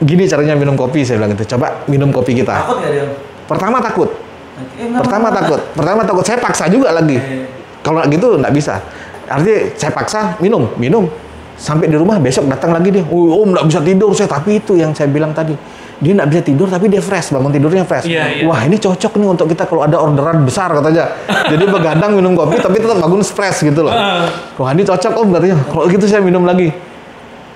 gini 0.00 0.24
caranya 0.24 0.56
minum 0.56 0.72
kopi 0.72 1.04
saya 1.04 1.20
bilang 1.20 1.36
gitu. 1.36 1.52
Coba 1.52 1.84
minum 1.84 2.08
kopi 2.08 2.32
kita. 2.32 2.64
Takut 2.64 2.80
nggak 2.80 2.92
dia? 2.92 3.04
Pertama 3.44 3.76
takut. 3.76 4.08
Eh, 4.80 4.88
Pertama 4.88 5.28
takut. 5.28 5.60
Pertama 5.74 6.00
takut. 6.00 6.24
Saya 6.24 6.38
paksa 6.40 6.64
juga 6.70 6.94
lagi. 6.94 7.18
Eh, 7.20 7.44
Kalau 7.84 8.00
gitu 8.08 8.40
nggak 8.40 8.54
bisa. 8.56 8.80
Artinya 9.28 9.58
saya 9.76 9.92
paksa 9.92 10.20
minum, 10.40 10.68
minum. 10.76 11.06
Sampai 11.54 11.86
di 11.86 11.94
rumah 11.94 12.18
besok 12.18 12.50
datang 12.50 12.74
lagi 12.74 12.90
dia. 12.90 13.06
Oh, 13.06 13.46
om 13.46 13.54
nggak 13.54 13.66
bisa 13.70 13.80
tidur 13.80 14.10
saya. 14.12 14.26
Tapi 14.26 14.58
itu 14.58 14.74
yang 14.74 14.90
saya 14.90 15.06
bilang 15.06 15.30
tadi. 15.30 15.54
Dia 16.02 16.10
nggak 16.10 16.28
bisa 16.28 16.42
tidur 16.42 16.66
tapi 16.66 16.90
dia 16.90 16.98
fresh, 16.98 17.30
bangun 17.30 17.54
tidurnya 17.54 17.86
fresh. 17.86 18.10
Iya, 18.10 18.42
iya. 18.42 18.44
Wah 18.50 18.66
ini 18.66 18.76
cocok 18.82 19.14
nih 19.14 19.28
untuk 19.30 19.46
kita 19.46 19.62
kalau 19.70 19.86
ada 19.86 19.96
orderan 20.02 20.42
besar 20.42 20.74
katanya. 20.74 21.06
Jadi 21.54 21.64
begadang 21.70 22.18
minum 22.18 22.34
kopi 22.34 22.58
tapi 22.58 22.82
tetap 22.82 22.98
bangun 22.98 23.22
fresh 23.22 23.62
gitu 23.62 23.86
loh. 23.86 23.94
Ah. 23.94 24.26
Wah 24.58 24.74
ini 24.74 24.82
cocok 24.82 25.12
om 25.14 25.30
katanya. 25.30 25.56
Kalau 25.62 25.86
gitu 25.86 26.04
saya 26.10 26.20
minum 26.20 26.42
lagi. 26.42 26.74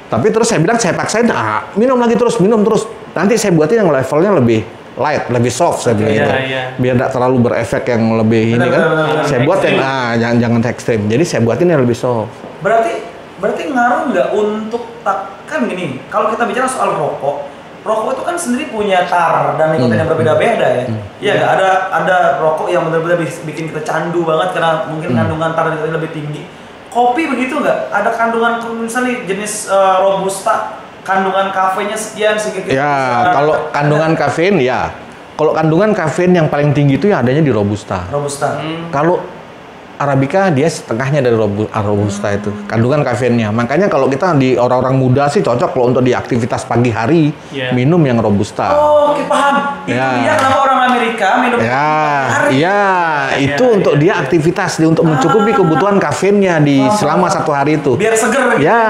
Tapi 0.09 0.27
terus 0.33 0.49
saya 0.49 0.63
bilang 0.65 0.81
saya 0.81 0.97
paksain, 0.97 1.29
ah, 1.29 1.69
minum 1.77 2.01
lagi 2.01 2.17
terus, 2.17 2.41
minum 2.41 2.65
terus. 2.65 2.89
Nanti 3.13 3.37
saya 3.37 3.53
buatin 3.53 3.85
yang 3.85 3.93
levelnya 3.93 4.41
lebih 4.41 4.78
light, 4.99 5.31
lebih 5.31 5.49
soft 5.49 5.81
saya 5.81 5.95
bilang 5.95 6.11
Iya, 6.11 6.21
gitu. 6.21 6.33
iya. 6.45 6.63
Biar 6.75 6.95
tidak 6.99 7.11
terlalu 7.15 7.37
berefek 7.41 7.85
yang 7.87 8.19
lebih 8.19 8.43
ini 8.53 8.59
Benar, 8.59 8.69
kan. 8.69 8.81
benar, 8.83 9.07
benar. 9.09 9.25
Saya 9.25 9.41
buat 9.47 9.61
yang 9.63 9.77
ah 9.79 10.11
jangan 10.15 10.37
jangan 10.43 10.61
ekstrim. 10.67 11.01
Jadi 11.07 11.23
saya 11.23 11.41
buatin 11.41 11.67
yang 11.67 11.81
lebih 11.81 11.95
soft. 11.95 12.35
Berarti 12.59 12.93
berarti 13.39 13.63
ngaruh 13.71 14.03
nggak 14.11 14.29
untuk 14.35 14.83
tak 15.01 15.19
kan 15.47 15.65
gini? 15.65 16.03
Kalau 16.11 16.35
kita 16.35 16.43
bicara 16.45 16.67
soal 16.67 16.93
rokok, 16.93 17.47
rokok 17.81 18.11
itu 18.13 18.23
kan 18.23 18.37
sendiri 18.37 18.65
punya 18.69 19.07
tar 19.07 19.55
dan 19.55 19.71
nikotin 19.71 19.95
Hmm. 19.95 20.01
yang 20.03 20.11
berbeda-beda 20.11 20.67
ya. 20.67 20.85
Iya 21.19 21.33
nggak? 21.39 21.51
ada 21.55 21.69
ada 21.95 22.17
rokok 22.43 22.67
yang 22.67 22.83
benar-benar 22.85 23.17
bikin 23.23 23.71
kita 23.71 23.81
candu 23.81 24.27
banget 24.27 24.53
karena 24.53 24.91
mungkin 24.91 25.15
Hmm. 25.15 25.19
kandungan 25.23 25.51
tar 25.55 25.71
nikotin 25.71 25.95
lebih 25.95 26.11
tinggi. 26.11 26.43
Kopi 26.89 27.29
begitu 27.29 27.55
nggak? 27.55 27.95
Ada 27.95 28.11
kandungan 28.13 28.59
misalnya 28.77 29.23
jenis 29.25 29.71
eh, 29.71 29.97
robusta, 30.03 30.75
kandungan 31.09 31.49
kafenya 31.49 31.97
sekian 31.97 32.37
sehingga 32.37 32.61
kita 32.63 32.73
Ya, 32.75 32.85
bisa- 32.85 33.33
kalau 33.33 33.55
kandungan 33.77 34.13
kafein 34.13 34.61
ya. 34.61 34.93
Kalau 35.35 35.55
kandungan 35.55 35.95
kafein 35.95 36.35
yang 36.35 36.47
paling 36.47 36.75
tinggi 36.75 36.99
itu 36.99 37.09
ya 37.09 37.23
adanya 37.23 37.41
di 37.41 37.49
robusta. 37.49 38.05
robusta. 38.09 38.59
Hmm. 38.59 38.91
Kalau 38.91 39.23
Arabica 39.99 40.49
dia 40.49 40.65
setengahnya 40.65 41.19
dari 41.21 41.35
robu- 41.35 41.67
ah, 41.69 41.83
robusta 41.83 42.31
itu 42.31 42.55
kandungan 42.65 43.03
kafeinnya. 43.03 43.51
Makanya 43.51 43.87
kalau 43.87 44.07
kita 44.07 44.31
di 44.33 44.55
orang-orang 44.55 44.95
muda 44.95 45.27
sih 45.27 45.41
cocok 45.41 45.69
kalau 45.69 45.87
untuk 45.89 46.01
di 46.01 46.13
aktivitas 46.13 46.63
pagi 46.63 46.89
hari 46.89 47.35
Iya. 47.51 47.75
minum 47.75 47.99
yang 48.01 48.17
robusta. 48.17 48.73
Oh, 48.73 49.11
oke 49.11 49.27
paham. 49.27 49.83
Itu 49.85 49.93
Ya. 49.93 50.09
dia 50.17 50.33
kenapa 50.35 50.59
orang 50.63 50.79
Amerika 50.89 51.29
minum 51.39 51.59
Ya, 51.59 51.91
hari. 52.29 52.49
iya, 52.57 52.79
itu 53.37 53.59
Iya, 53.61 53.75
untuk 53.75 53.95
iya, 53.95 54.01
dia 54.01 54.13
aktivitas 54.19 54.71
dia 54.77 54.87
untuk 54.87 55.03
mencukupi 55.03 55.51
kebutuhan 55.53 55.99
kafeinnya 55.99 56.57
di 56.59 56.79
Ah. 56.79 56.95
selama 56.95 57.27
satu 57.27 57.51
hari 57.51 57.77
itu. 57.77 57.99
biar 57.99 58.15
seger 58.15 58.55
gitu. 58.55 58.63
Ya, 58.63 58.85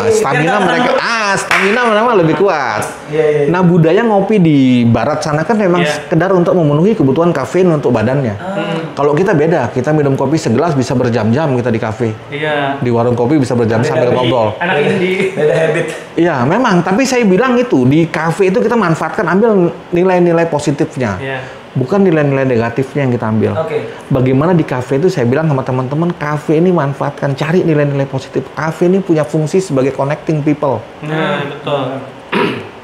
Oke, 0.00 0.10
stamina 0.14 0.56
mereka 0.58 0.90
ah 0.96 1.32
stamina 1.34 1.80
memang 1.84 2.16
lebih 2.16 2.36
kuat. 2.36 2.80
Iya, 3.06 3.24
iya. 3.26 3.42
Nah, 3.46 3.60
budaya 3.60 4.00
ngopi 4.00 4.38
di 4.38 4.58
barat 4.84 5.20
sana 5.20 5.42
kan 5.42 5.54
memang 5.54 5.82
Iya. 5.82 6.00
sekedar 6.00 6.32
untuk 6.32 6.54
memenuhi 6.54 6.94
kebutuhan 6.94 7.28
kafein 7.30 7.68
untuk 7.68 7.90
badannya. 7.90 8.34
Ah. 8.34 8.56
Kalau 8.94 9.12
kita 9.12 9.34
beda, 9.34 9.68
kita 9.68 9.90
minum 9.90 10.13
kopi 10.14 10.34
segelas 10.34 10.72
bisa 10.72 10.94
berjam-jam 10.94 11.52
kita 11.54 11.68
di 11.68 11.78
kafe. 11.78 12.08
Iya. 12.28 12.78
Di 12.78 12.90
warung 12.90 13.14
kopi 13.14 13.36
bisa 13.36 13.52
berjam 13.52 13.82
Beda 13.82 13.90
sambil 13.90 14.08
ngobrol. 14.10 14.54
Anak 14.58 14.80
indie. 14.80 15.30
beda 15.34 15.54
habit. 15.54 15.86
Iya, 16.14 16.42
memang. 16.42 16.80
Tapi 16.80 17.02
saya 17.04 17.22
bilang 17.22 17.54
itu 17.54 17.84
di 17.84 18.06
kafe 18.06 18.48
itu 18.48 18.58
kita 18.58 18.74
manfaatkan 18.74 19.26
ambil 19.26 19.70
nilai-nilai 19.90 20.46
positifnya, 20.46 21.18
Iya. 21.18 21.38
bukan 21.74 22.06
nilai-nilai 22.06 22.46
negatifnya 22.46 23.04
yang 23.04 23.12
kita 23.12 23.26
ambil. 23.26 23.52
Oke. 23.58 23.78
Bagaimana 24.08 24.54
di 24.54 24.62
kafe 24.62 24.96
itu 24.96 25.10
saya 25.10 25.26
bilang 25.26 25.46
sama 25.46 25.60
teman-teman, 25.60 26.14
kafe 26.14 26.58
ini 26.58 26.70
manfaatkan 26.70 27.34
cari 27.34 27.62
nilai-nilai 27.62 28.06
positif. 28.06 28.46
Kafe 28.54 28.86
ini 28.86 29.02
punya 29.02 29.26
fungsi 29.26 29.58
sebagai 29.58 29.90
connecting 29.90 30.40
people. 30.40 30.78
Nah, 31.02 31.42
betul. 31.44 31.82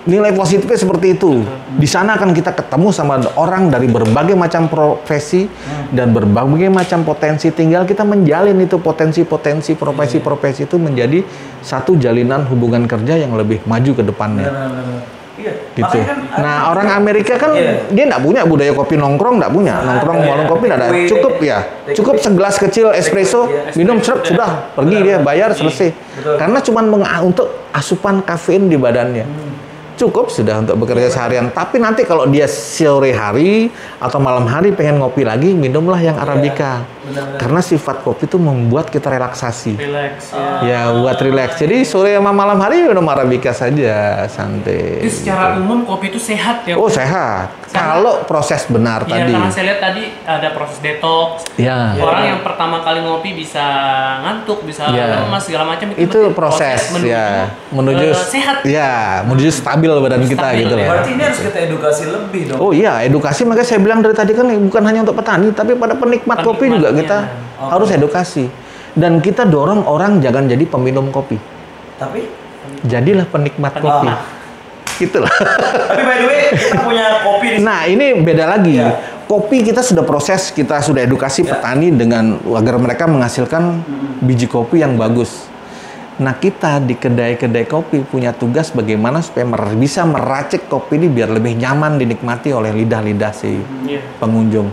Nilai 0.01 0.33
positifnya 0.33 0.81
seperti 0.81 1.13
itu. 1.13 1.45
Di 1.77 1.85
sana 1.85 2.17
akan 2.17 2.33
kita 2.33 2.57
ketemu 2.57 2.89
sama 2.89 3.21
orang 3.37 3.69
dari 3.69 3.85
berbagai 3.85 4.33
macam 4.33 4.65
profesi 4.65 5.45
dan 5.93 6.17
berbagai 6.17 6.73
macam 6.73 7.05
potensi. 7.05 7.53
Tinggal 7.53 7.85
kita 7.85 8.01
menjalin 8.09 8.57
itu 8.65 8.81
potensi-potensi 8.81 9.77
profesi-profesi 9.77 10.65
itu 10.65 10.81
menjadi 10.81 11.21
satu 11.61 12.01
jalinan 12.01 12.49
hubungan 12.49 12.89
kerja 12.89 13.21
yang 13.21 13.37
lebih 13.37 13.61
maju 13.69 13.93
ke 13.93 14.01
depannya. 14.01 14.49
Iya. 15.41 15.53
gitu. 15.73 15.99
Kan 16.05 16.19
nah 16.37 16.69
orang 16.69 17.01
Amerika 17.01 17.41
kan 17.41 17.57
Iya. 17.57 17.89
dia 17.89 18.05
nggak 18.13 18.21
punya 18.21 18.45
budaya 18.45 18.73
kopi 18.77 19.01
nongkrong, 19.01 19.41
nggak 19.41 19.53
punya 19.53 19.73
Nggak 19.81 19.87
nongkrong 19.89 20.19
ada, 20.21 20.29
warung 20.29 20.45
ya. 20.45 20.53
kopi 20.53 20.65
nggak 20.69 20.81
ada. 20.81 20.89
Cukup 21.09 21.35
ya, 21.41 21.59
take 21.89 21.97
cukup 21.97 22.17
segelas 22.21 22.55
kecil 22.61 22.87
espresso, 22.93 23.49
iya, 23.49 23.73
minum 23.73 23.97
cerut 24.05 24.21
udah. 24.21 24.29
sudah 24.29 24.51
pergi 24.77 24.97
dia 25.01 25.17
bayar 25.17 25.57
Iya, 25.57 25.59
selesai. 25.65 25.89
Karena 26.37 26.59
cuma 26.61 26.85
untuk 27.25 27.49
asupan 27.73 28.21
kafein 28.21 28.69
di 28.69 28.77
badannya. 28.77 29.25
Hmm. 29.25 29.50
Cukup 30.01 30.33
sudah 30.33 30.65
untuk 30.65 30.81
bekerja 30.81 31.13
seharian. 31.13 31.53
Tapi 31.53 31.77
nanti 31.77 32.09
kalau 32.09 32.25
dia 32.25 32.49
sore 32.49 33.13
hari 33.13 33.69
atau 34.01 34.17
malam 34.17 34.49
hari 34.49 34.73
pengen 34.73 35.05
ngopi 35.05 35.29
lagi, 35.29 35.53
minumlah 35.53 36.01
yang 36.01 36.17
arabica. 36.17 36.81
Karena 37.37 37.61
sifat 37.61 38.01
kopi 38.01 38.25
itu 38.25 38.37
membuat 38.37 38.89
kita 38.89 39.09
relaksasi. 39.09 39.75
Relax 39.77 40.33
Ya, 40.61 40.61
ya. 40.63 40.81
buat 40.93 41.17
relax. 41.17 41.57
Jadi 41.57 41.83
sore 41.83 42.13
sama 42.13 42.31
malam 42.31 42.57
hari 42.57 42.83
minum 42.83 43.05
arabica 43.05 43.51
saja, 43.51 44.25
santai. 44.27 44.99
Jadi 44.99 45.11
secara 45.11 45.57
umum 45.57 45.83
kopi 45.83 46.09
itu 46.09 46.19
sehat 46.19 46.63
ya. 46.65 46.75
Oh, 46.75 46.87
sehat. 46.87 47.55
Kalau 47.71 48.27
proses 48.27 48.67
benar 48.67 49.07
Iya, 49.07 49.15
tadi. 49.21 49.33
karena 49.33 49.47
saya 49.49 49.65
lihat 49.65 49.81
tadi 49.81 50.03
ada 50.21 50.49
proses 50.51 50.79
detox. 50.81 51.47
Ya. 51.55 51.95
Orang 51.95 52.25
yang 52.25 52.41
pertama 52.41 52.81
kali 52.81 52.99
ngopi 53.01 53.31
bisa 53.33 53.63
ngantuk, 54.21 54.67
bisa 54.67 54.91
Iya. 54.91 55.23
lemas 55.23 55.43
segala 55.43 55.65
macam 55.67 55.87
itu 55.93 56.19
proses, 56.33 56.91
menuju, 56.91 57.07
ya 57.07 57.47
menuju 57.71 58.07
eh, 58.07 58.17
sehat. 58.17 58.57
ya 58.65 58.91
menuju 59.23 59.51
stabil 59.51 59.87
badan 59.89 60.23
kita 60.25 60.43
Stabil, 60.43 60.61
gitu 60.61 60.75
ya. 60.75 60.79
loh 60.79 60.89
Berarti 60.91 61.11
ini 61.11 61.23
harus 61.23 61.41
kita 61.41 61.59
edukasi 61.63 62.03
lebih 62.07 62.43
dong. 62.49 62.59
oh 62.59 62.71
iya 62.71 62.93
edukasi 63.01 63.45
makanya 63.45 63.69
saya 63.69 63.81
bilang 63.81 64.01
dari 64.01 64.15
tadi 64.15 64.33
kan 64.33 64.47
bukan 64.51 64.83
hanya 64.83 65.01
untuk 65.03 65.17
petani 65.17 65.49
tapi 65.53 65.71
pada 65.75 65.95
penikmat 65.95 66.39
kopi 66.41 66.65
juga. 66.69 66.91
Kita 67.01 67.19
Oh. 67.57 67.69
harus 67.69 67.89
edukasi 67.91 68.49
dan 68.93 69.19
kita 69.19 69.45
dorong 69.45 69.85
orang 69.85 70.17
jangan 70.19 70.45
jadi 70.45 70.65
peminum 70.65 71.09
kopi 71.09 71.37
Tapi 71.97 72.25
jadilah 72.83 73.25
penikmat 73.25 73.77
kopi 73.77 74.09
Ah. 74.09 74.25
gitulah 74.97 75.33
tapi 75.87 76.03
by 76.03 76.17
the 76.17 76.27
way 76.27 76.41
kita 76.51 76.77
punya 76.79 77.05
kopi 77.21 77.47
di 77.51 77.57
nah 77.59 77.85
ini 77.85 78.17
beda 78.17 78.45
lagi 78.47 78.77
Ya. 78.77 78.97
kopi 79.25 79.61
kita 79.63 79.81
sudah 79.81 80.01
proses 80.03 80.49
kita 80.51 80.77
sudah 80.79 81.01
edukasi 81.01 81.41
Ya. 81.43 81.53
petani 81.55 81.89
dengan 81.91 82.37
agar 82.51 82.77
mereka 82.77 83.05
menghasilkan 83.05 83.81
biji 84.21 84.45
kopi 84.45 84.81
yang 84.81 84.95
bagus 84.95 85.49
Nah 86.17 86.37
kita 86.37 86.77
di 86.79 86.93
kedai-kedai 86.93 87.65
kopi 87.65 88.01
punya 88.03 88.29
tugas 88.31 88.69
bagaimana 88.71 89.21
supaya 89.21 89.45
mer- 89.47 89.73
bisa 89.75 90.05
meracik 90.05 90.69
kopi 90.69 90.97
ini 90.97 91.09
biar 91.09 91.29
lebih 91.31 91.57
nyaman 91.57 91.97
dinikmati 91.97 92.53
oleh 92.53 92.73
lidah-lidah 92.75 93.33
si 93.33 93.57
Iya. 93.83 94.05
pengunjung. 94.21 94.69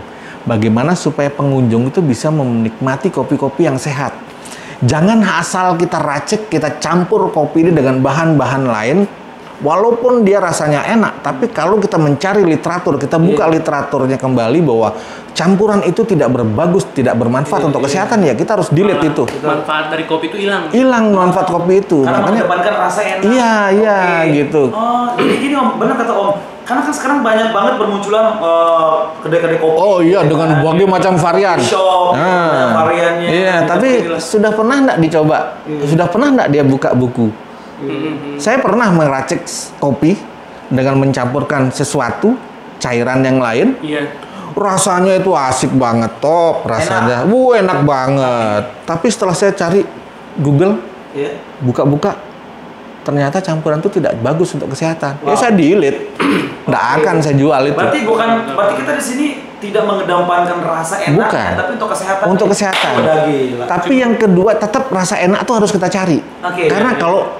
Bagaimana 0.46 0.94
supaya 0.94 1.32
pengunjung 1.32 1.90
itu 1.90 1.98
bisa 2.04 2.30
menikmati 2.30 3.10
kopi-kopi 3.10 3.66
yang 3.66 3.80
sehat. 3.80 4.14
Jangan 4.78 5.18
asal 5.42 5.74
kita 5.74 5.98
racik, 5.98 6.46
kita 6.46 6.78
campur 6.78 7.34
kopi 7.34 7.66
ini 7.66 7.74
dengan 7.74 7.98
bahan-bahan 7.98 8.64
lain. 8.68 8.98
Walaupun 9.58 10.22
dia 10.22 10.38
rasanya 10.38 10.86
enak, 10.86 11.18
tapi 11.18 11.50
kalau 11.50 11.82
kita 11.82 11.98
mencari 11.98 12.46
literatur, 12.46 12.94
kita 12.94 13.18
buka 13.18 13.50
literaturnya 13.50 14.14
kembali 14.14 14.62
bahwa 14.62 14.94
campuran 15.34 15.82
itu 15.82 16.06
tidak 16.06 16.30
berbagus, 16.30 16.86
tidak 16.94 17.18
bermanfaat 17.18 17.66
untuk 17.66 17.82
kesehatan 17.82 18.22
ya 18.22 18.38
kita 18.38 18.54
harus 18.54 18.70
delete 18.70 19.10
itu. 19.10 19.26
Manfaat 19.42 19.90
dari 19.90 20.06
kopi 20.06 20.30
itu 20.30 20.46
hilang. 20.46 20.70
Hilang 20.70 21.10
manfaat 21.10 21.50
kopi 21.50 21.82
itu. 21.82 22.06
karena 22.06 22.38
Makanya 22.46 22.70
rasa 22.86 23.00
enak. 23.02 23.22
Iya, 23.26 23.54
iya, 23.74 23.98
Oke. 23.98 24.30
gitu. 24.38 24.62
Oh, 24.70 25.10
jadi 25.18 25.34
gini 25.42 25.54
Om, 25.58 25.68
benar 25.74 25.94
kata 25.98 26.14
Om. 26.14 26.57
Karena 26.68 26.84
kan 26.84 26.92
sekarang 26.92 27.18
banyak 27.24 27.48
banget 27.48 27.74
bermunculan 27.80 28.36
eh, 28.36 28.94
kedai-kedai 29.24 29.56
kopi. 29.56 29.72
Oh 29.74 29.98
iya 29.98 30.20
ya 30.20 30.28
dengan 30.28 30.44
kan? 30.46 30.56
berbagai 30.60 30.84
macam 30.86 31.12
varian. 31.16 31.58
Shop, 31.58 32.12
Nah, 32.12 32.76
variannya. 32.76 33.24
Iya, 33.26 33.54
Gitu, 33.56 33.66
tapi 33.66 33.88
inilah. 34.04 34.20
sudah 34.20 34.52
pernah 34.52 34.76
enggak 34.78 34.98
dicoba? 35.00 35.38
Sudah 35.82 36.06
pernah 36.06 36.28
enggak 36.28 36.48
dia 36.50 36.62
buka 36.62 36.92
buku? 36.92 37.32
Mhm. 37.78 38.36
Saya 38.36 38.60
pernah 38.60 38.92
meracik 38.92 39.48
kopi 39.78 40.12
dengan 40.68 41.00
mencampurkan 41.00 41.72
sesuatu 41.72 42.36
cairan 42.76 43.24
yang 43.24 43.40
lain. 43.40 43.72
Iya. 43.80 44.04
Rasanya 44.52 45.16
itu 45.16 45.30
asik 45.32 45.72
banget, 45.72 46.10
top 46.18 46.66
rasanya. 46.66 47.24
Wuh, 47.24 47.54
enak 47.54 47.80
banget. 47.82 48.62
Tapi 48.84 49.06
setelah 49.08 49.32
saya 49.32 49.54
cari 49.54 49.86
Google, 50.36 50.82
Iya. 51.10 51.38
buka-buka 51.58 52.12
ternyata 53.08 53.40
campuran 53.40 53.80
itu 53.80 53.88
tidak 53.88 54.20
bagus 54.20 54.52
untuk 54.52 54.76
kesehatan. 54.76 55.16
Ya 55.24 55.32
Wow. 55.32 55.40
saya 55.40 55.56
delete. 55.56 56.12
Nggak 56.68 56.84
akan 57.00 57.14
saya 57.24 57.36
jual 57.40 57.62
itu. 57.64 57.72
Berarti 57.72 58.00
bukan 58.04 58.28
berarti 58.52 58.74
kita 58.84 58.92
di 58.92 59.04
sini 59.04 59.26
tidak 59.58 59.88
mengedepankan 59.88 60.60
rasa 60.60 61.00
enak, 61.00 61.16
Bukan. 61.16 61.50
tapi 61.56 61.70
untuk 61.80 61.88
kesehatan. 61.88 62.24
Untuk 62.28 62.46
kesehatan. 62.52 62.92
Gila. 63.00 63.64
Tapi 63.64 63.94
yang 63.96 64.14
kedua 64.14 64.52
tetap 64.54 64.92
rasa 64.92 65.16
enak 65.16 65.40
tuh 65.48 65.56
harus 65.56 65.72
kita 65.72 65.88
cari. 65.88 66.20
Oke. 66.20 66.68
Karena 66.68 66.92
kalau 66.94 67.32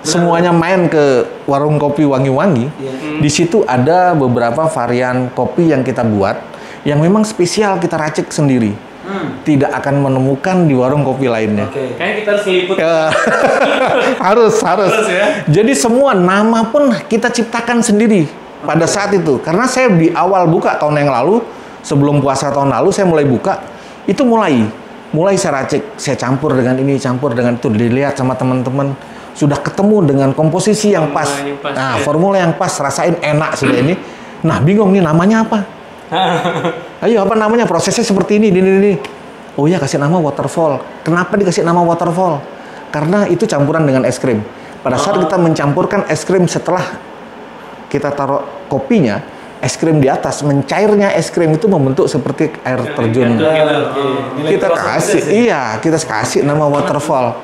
semuanya 0.00 0.52
main 0.52 0.88
ke 0.88 1.24
warung 1.44 1.76
kopi 1.76 2.04
wangi-wangi, 2.04 2.68
Iya. 2.72 2.92
di 3.20 3.30
situ 3.32 3.64
ada 3.64 4.12
beberapa 4.12 4.64
varian 4.66 5.28
kopi 5.30 5.72
yang 5.72 5.80
kita 5.80 6.04
buat 6.04 6.36
yang 6.84 7.00
memang 7.00 7.24
spesial 7.24 7.76
kita 7.76 7.96
racik 7.96 8.28
sendiri. 8.28 8.72
Hmm. 9.10 9.42
Tidak 9.42 9.66
akan 9.66 10.06
menemukan 10.06 10.70
di 10.70 10.74
warung 10.78 11.02
kopi 11.02 11.26
lainnya. 11.26 11.66
Oke. 11.66 11.98
Kayaknya 11.98 12.14
kita 12.22 12.30
harus 12.30 12.44
liput. 12.46 12.76
Ya. 12.78 13.10
harus, 14.30 14.54
harus. 14.62 14.92
Harus 14.94 15.08
ya. 15.10 15.26
Jadi 15.50 15.72
semua 15.74 16.14
nama 16.14 16.62
pun 16.70 16.94
kita 17.10 17.26
ciptakan 17.26 17.82
sendiri 17.82 18.30
pada 18.62 18.86
saat 18.86 19.10
itu. 19.18 19.42
Karena 19.42 19.66
saya 19.66 19.90
di 19.90 20.14
awal 20.14 20.46
buka 20.46 20.78
tahun 20.78 21.02
yang 21.02 21.10
lalu, 21.10 21.42
sebelum 21.82 22.22
puasa 22.22 22.54
tahun 22.54 22.70
lalu 22.70 22.94
saya 22.94 23.10
mulai 23.10 23.26
buka, 23.26 23.58
itu 24.06 24.22
mulai 24.22 24.62
mulai 25.10 25.34
saya 25.34 25.62
racik, 25.62 25.98
saya 25.98 26.14
campur 26.14 26.54
dengan 26.54 26.78
ini, 26.78 26.94
campur 26.94 27.34
dengan 27.34 27.58
itu, 27.58 27.66
dilihat 27.66 28.14
sama 28.14 28.38
teman-teman 28.38 28.94
sudah 29.34 29.58
ketemu 29.58 30.06
dengan 30.06 30.30
komposisi 30.34 30.94
yang 30.94 31.10
pas. 31.10 31.26
Formula 31.26 31.50
yang 31.50 31.58
pas, 31.58 31.74
Nah, 31.74 31.94
ya. 31.98 32.02
formula 32.02 32.36
yang 32.38 32.54
pas, 32.54 32.72
rasain 32.78 33.16
enak 33.18 33.50
sudah 33.58 33.76
ini. 33.78 33.94
Nah, 34.46 34.62
bingung 34.62 34.94
nih 34.94 35.02
namanya 35.02 35.42
apa? 35.46 35.58
Ayo 37.00 37.24
apa 37.24 37.32
namanya? 37.32 37.64
Prosesnya 37.64 38.04
seperti 38.04 38.36
ini, 38.36 38.52
ini, 38.52 38.60
ini. 38.60 38.94
Oh 39.56 39.64
ya 39.64 39.80
kasih 39.80 39.96
nama 39.96 40.20
waterfall. 40.20 40.84
Kenapa 41.00 41.32
dikasih 41.40 41.64
nama 41.64 41.80
waterfall? 41.80 42.44
Karena 42.92 43.24
itu 43.24 43.48
campuran 43.48 43.88
dengan 43.88 44.04
es 44.04 44.20
krim. 44.20 44.44
Pada 44.84 45.00
saat 45.00 45.16
kita 45.20 45.36
mencampurkan 45.40 46.04
es 46.08 46.24
krim 46.28 46.44
setelah 46.44 46.80
kita 47.88 48.12
taruh 48.12 48.44
kopinya, 48.68 49.20
es 49.64 49.76
krim 49.80 50.00
di 50.00 50.08
atas, 50.08 50.44
mencairnya 50.44 51.12
es 51.16 51.32
krim 51.32 51.52
itu 51.56 51.68
membentuk 51.68 52.04
seperti 52.04 52.52
air 52.64 52.80
terjun. 52.96 53.36
Gitu, 53.36 54.56
Kita 54.56 54.68
kasih, 54.72 55.20
ya? 55.20 55.32
iya, 55.32 55.62
kita 55.80 55.96
kasih 56.00 56.44
nama 56.44 56.68
waterfall. 56.68 57.36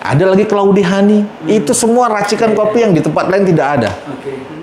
Ada 0.00 0.32
lagi 0.32 0.48
cloudy 0.48 0.80
honey. 0.80 1.20
Itu 1.44 1.76
semua 1.76 2.08
racikan 2.08 2.56
kopi 2.56 2.84
yang 2.84 2.92
di 2.96 3.04
tempat 3.04 3.28
lain 3.28 3.44
tidak 3.44 3.66
ada. 3.80 3.90
Oke. 4.08 4.59